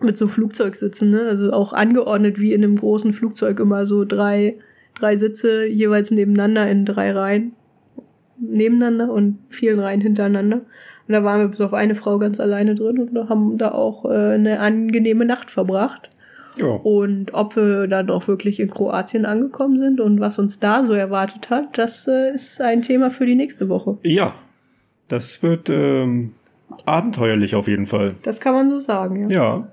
[0.00, 1.22] mit so Flugzeugsitzen, ne?
[1.22, 4.58] Also auch angeordnet wie in einem großen Flugzeug immer so drei,
[4.94, 7.52] drei Sitze jeweils nebeneinander in drei Reihen.
[8.40, 10.58] Nebeneinander und vielen Reihen hintereinander.
[10.58, 14.04] Und da waren wir bis auf eine Frau ganz alleine drin und haben da auch
[14.04, 16.10] äh, eine angenehme Nacht verbracht.
[16.60, 16.66] Ja.
[16.66, 20.92] Und ob wir dann auch wirklich in Kroatien angekommen sind und was uns da so
[20.92, 23.98] erwartet hat, das äh, ist ein Thema für die nächste Woche.
[24.02, 24.34] Ja,
[25.08, 26.32] das wird ähm,
[26.84, 28.14] abenteuerlich auf jeden Fall.
[28.22, 29.38] Das kann man so sagen, ja.
[29.38, 29.68] Ja.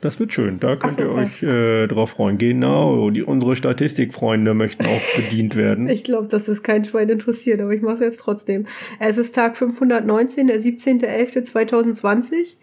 [0.00, 0.60] Das wird schön.
[0.60, 2.38] Da könnt so, ihr euch äh, drauf freuen.
[2.38, 5.88] Genau, die, unsere Statistikfreunde möchten auch bedient werden.
[5.88, 8.66] Ich glaube, dass es kein Schwein interessiert, aber ich mache es jetzt trotzdem.
[9.00, 12.58] Es ist Tag 519, der 17.11.2020.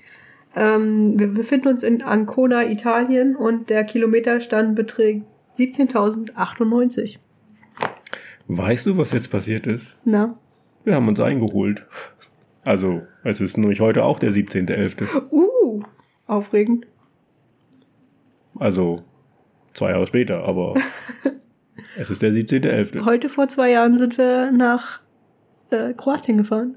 [0.56, 5.26] Ähm, wir befinden uns in Ancona, Italien und der Kilometerstand beträgt
[5.58, 7.18] 17.098.
[8.48, 9.86] Weißt du, was jetzt passiert ist?
[10.06, 10.38] Na?
[10.84, 11.86] Wir haben uns eingeholt.
[12.64, 15.32] Also, es ist nämlich heute auch der 17.11.
[15.32, 15.84] Uh,
[16.28, 16.88] aufregend.
[18.58, 19.04] Also,
[19.74, 20.76] zwei Jahre später, aber
[21.98, 23.04] es ist der 17.11.
[23.06, 25.02] Heute vor zwei Jahren sind wir nach
[25.70, 26.76] äh, Kroatien gefahren.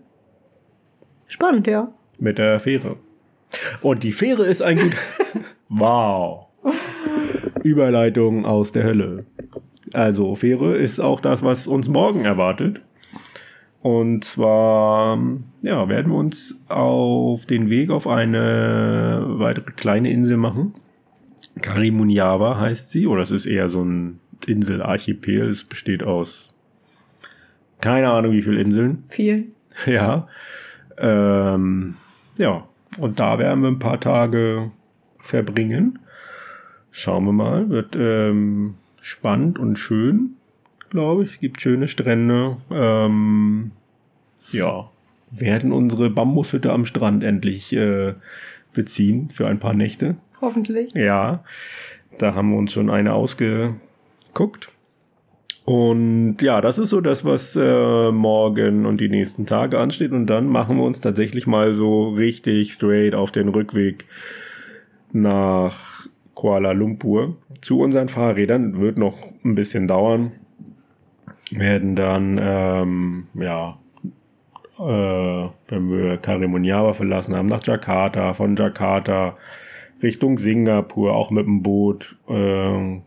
[1.26, 1.92] Spannend, ja.
[2.18, 2.96] Mit der Fähre.
[3.80, 4.96] Und die Fähre ist ein gut.
[5.68, 6.46] wow.
[7.62, 9.26] Überleitung aus der Hölle.
[9.92, 12.80] Also, Fähre ist auch das, was uns morgen erwartet.
[13.80, 15.18] Und zwar,
[15.62, 20.74] ja, werden wir uns auf den Weg auf eine weitere kleine Insel machen.
[21.62, 25.48] Karimunjawa heißt sie, oder es ist eher so ein Inselarchipel.
[25.48, 26.52] Es besteht aus
[27.80, 29.04] keine Ahnung wie viele Inseln.
[29.08, 29.52] Viel.
[29.86, 30.26] Ja.
[30.98, 31.94] Ähm,
[32.36, 32.67] ja.
[32.98, 34.70] Und da werden wir ein paar Tage
[35.18, 35.98] verbringen.
[36.90, 37.68] Schauen wir mal.
[37.68, 40.36] Wird ähm, spannend und schön,
[40.90, 41.38] glaube ich.
[41.38, 42.56] Gibt schöne Strände.
[42.70, 43.72] Ähm,
[44.52, 44.90] ja.
[45.30, 48.14] Werden unsere Bambushütte am Strand endlich äh,
[48.72, 50.16] beziehen für ein paar Nächte.
[50.40, 50.92] Hoffentlich.
[50.94, 51.44] Ja.
[52.18, 54.68] Da haben wir uns schon eine ausgeguckt.
[55.68, 60.12] Und ja, das ist so das, was äh, morgen und die nächsten Tage ansteht.
[60.12, 64.06] Und dann machen wir uns tatsächlich mal so richtig straight auf den Rückweg
[65.12, 67.36] nach Kuala Lumpur.
[67.60, 70.32] Zu unseren Fahrrädern wird noch ein bisschen dauern.
[71.50, 73.78] Werden dann, ähm, ja,
[74.78, 79.36] äh, wenn wir Karimunjawa verlassen haben, nach Jakarta, von Jakarta
[80.02, 82.16] Richtung Singapur, auch mit dem Boot.
[82.26, 83.02] Äh,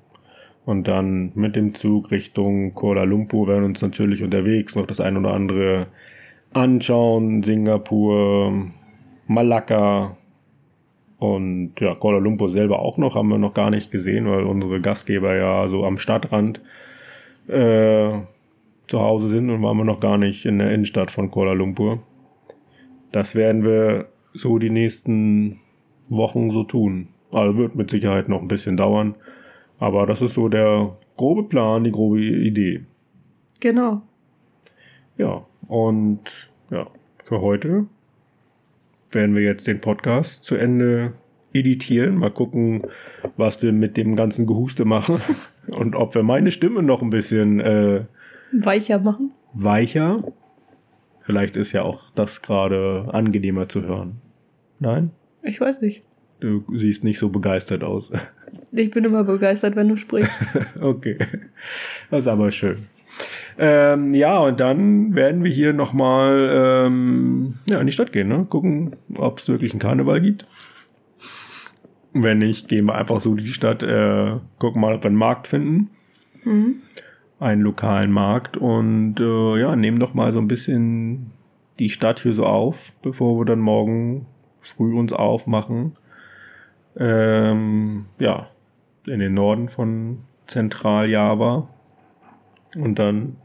[0.65, 5.17] und dann mit dem Zug Richtung Kuala Lumpur werden uns natürlich unterwegs noch das ein
[5.17, 5.87] oder andere
[6.53, 7.43] anschauen.
[7.43, 8.67] Singapur,
[9.27, 10.17] Malakka
[11.17, 14.81] und ja, Kuala Lumpur selber auch noch, haben wir noch gar nicht gesehen, weil unsere
[14.81, 16.61] Gastgeber ja so am Stadtrand
[17.47, 18.11] äh,
[18.87, 21.99] zu Hause sind und waren wir noch gar nicht in der Innenstadt von Kuala Lumpur.
[23.11, 25.59] Das werden wir so die nächsten
[26.09, 27.07] Wochen so tun.
[27.31, 29.15] Also wird mit Sicherheit noch ein bisschen dauern.
[29.81, 32.85] Aber das ist so der grobe Plan, die grobe Idee.
[33.59, 34.03] Genau.
[35.17, 36.19] Ja, und
[36.69, 36.85] ja,
[37.25, 37.87] für heute
[39.11, 41.13] werden wir jetzt den Podcast zu Ende
[41.51, 42.15] editieren.
[42.17, 42.83] Mal gucken,
[43.37, 45.19] was wir mit dem ganzen Gehuste machen
[45.67, 48.05] und ob wir meine Stimme noch ein bisschen äh,
[48.51, 49.31] Weicher machen.
[49.53, 50.23] weicher.
[51.21, 54.21] Vielleicht ist ja auch das gerade angenehmer zu hören.
[54.79, 55.09] Nein?
[55.41, 56.03] Ich weiß nicht.
[56.41, 58.11] Du siehst nicht so begeistert aus.
[58.71, 60.33] Ich bin immer begeistert, wenn du sprichst.
[60.81, 61.17] Okay,
[62.09, 62.87] das ist aber schön.
[63.57, 66.49] Ähm, ja, und dann werden wir hier nochmal
[66.87, 68.45] ähm, ja, in die Stadt gehen, ne?
[68.49, 70.45] gucken, ob es wirklich einen Karneval gibt.
[72.13, 75.17] Wenn nicht, gehen wir einfach so in die Stadt, äh, gucken mal, ob wir einen
[75.17, 75.91] Markt finden.
[76.43, 76.77] Mhm.
[77.39, 81.31] Einen lokalen Markt und äh, ja, nehmen doch mal so ein bisschen
[81.77, 84.25] die Stadt hier so auf, bevor wir dann morgen
[84.61, 85.93] früh uns aufmachen.
[86.97, 88.47] Ähm, ja,
[89.07, 91.67] in den Norden von Zentraljava
[92.75, 93.37] und dann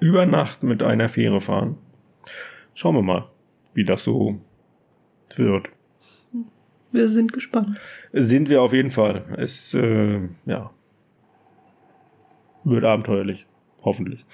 [0.00, 1.76] über Nacht mit einer Fähre fahren.
[2.74, 3.28] Schauen wir mal,
[3.74, 4.38] wie das so
[5.36, 5.68] wird.
[6.92, 7.78] Wir sind gespannt.
[8.12, 9.24] Sind wir auf jeden Fall.
[9.36, 10.70] Es, äh, ja,
[12.64, 13.46] wird abenteuerlich.
[13.82, 14.24] Hoffentlich.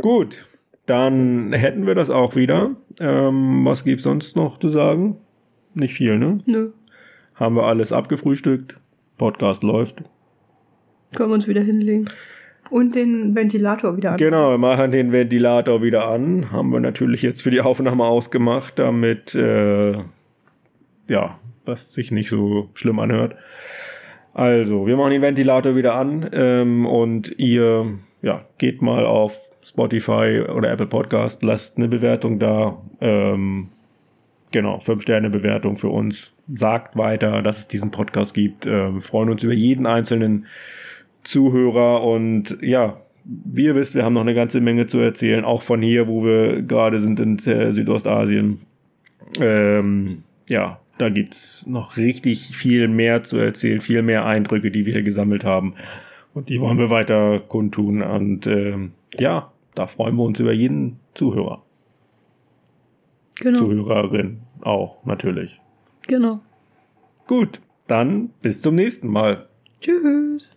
[0.00, 0.46] Gut,
[0.86, 2.70] dann hätten wir das auch wieder.
[3.00, 5.18] Ähm, was gibt's sonst noch zu sagen?
[5.74, 6.40] Nicht viel, ne?
[6.46, 6.70] Nö.
[7.36, 8.76] Haben wir alles abgefrühstückt.
[9.18, 10.02] Podcast läuft.
[11.14, 12.06] Können wir uns wieder hinlegen.
[12.68, 14.16] Und den Ventilator wieder an.
[14.16, 16.50] Genau, wir machen den Ventilator wieder an.
[16.50, 19.92] Haben wir natürlich jetzt für die Aufnahme ausgemacht, damit äh,
[21.08, 23.36] ja, was sich nicht so schlimm anhört.
[24.34, 30.42] Also, wir machen den Ventilator wieder an ähm, und ihr ja, geht mal auf Spotify
[30.42, 32.82] oder Apple Podcast, lasst eine Bewertung da.
[33.00, 33.68] Ähm,
[34.50, 36.32] genau, 5-Sterne-Bewertung für uns.
[36.54, 38.66] Sagt weiter, dass es diesen Podcast gibt.
[38.66, 40.46] Äh, wir freuen uns über jeden einzelnen
[41.24, 45.62] Zuhörer und ja, wie ihr wisst, wir haben noch eine ganze Menge zu erzählen, auch
[45.62, 48.60] von hier, wo wir gerade sind in Südostasien.
[49.40, 54.92] Ähm, ja, da gibt's noch richtig viel mehr zu erzählen, viel mehr Eindrücke, die wir
[54.94, 55.74] hier gesammelt haben.
[56.34, 58.02] Und die wollen wir weiter kundtun.
[58.02, 61.62] Und ähm, ja, da freuen wir uns über jeden Zuhörer.
[63.36, 63.58] Genau.
[63.58, 65.58] Zuhörerin auch, natürlich.
[66.06, 66.40] Genau.
[67.26, 69.48] Gut, dann bis zum nächsten Mal.
[69.80, 70.55] Tschüss.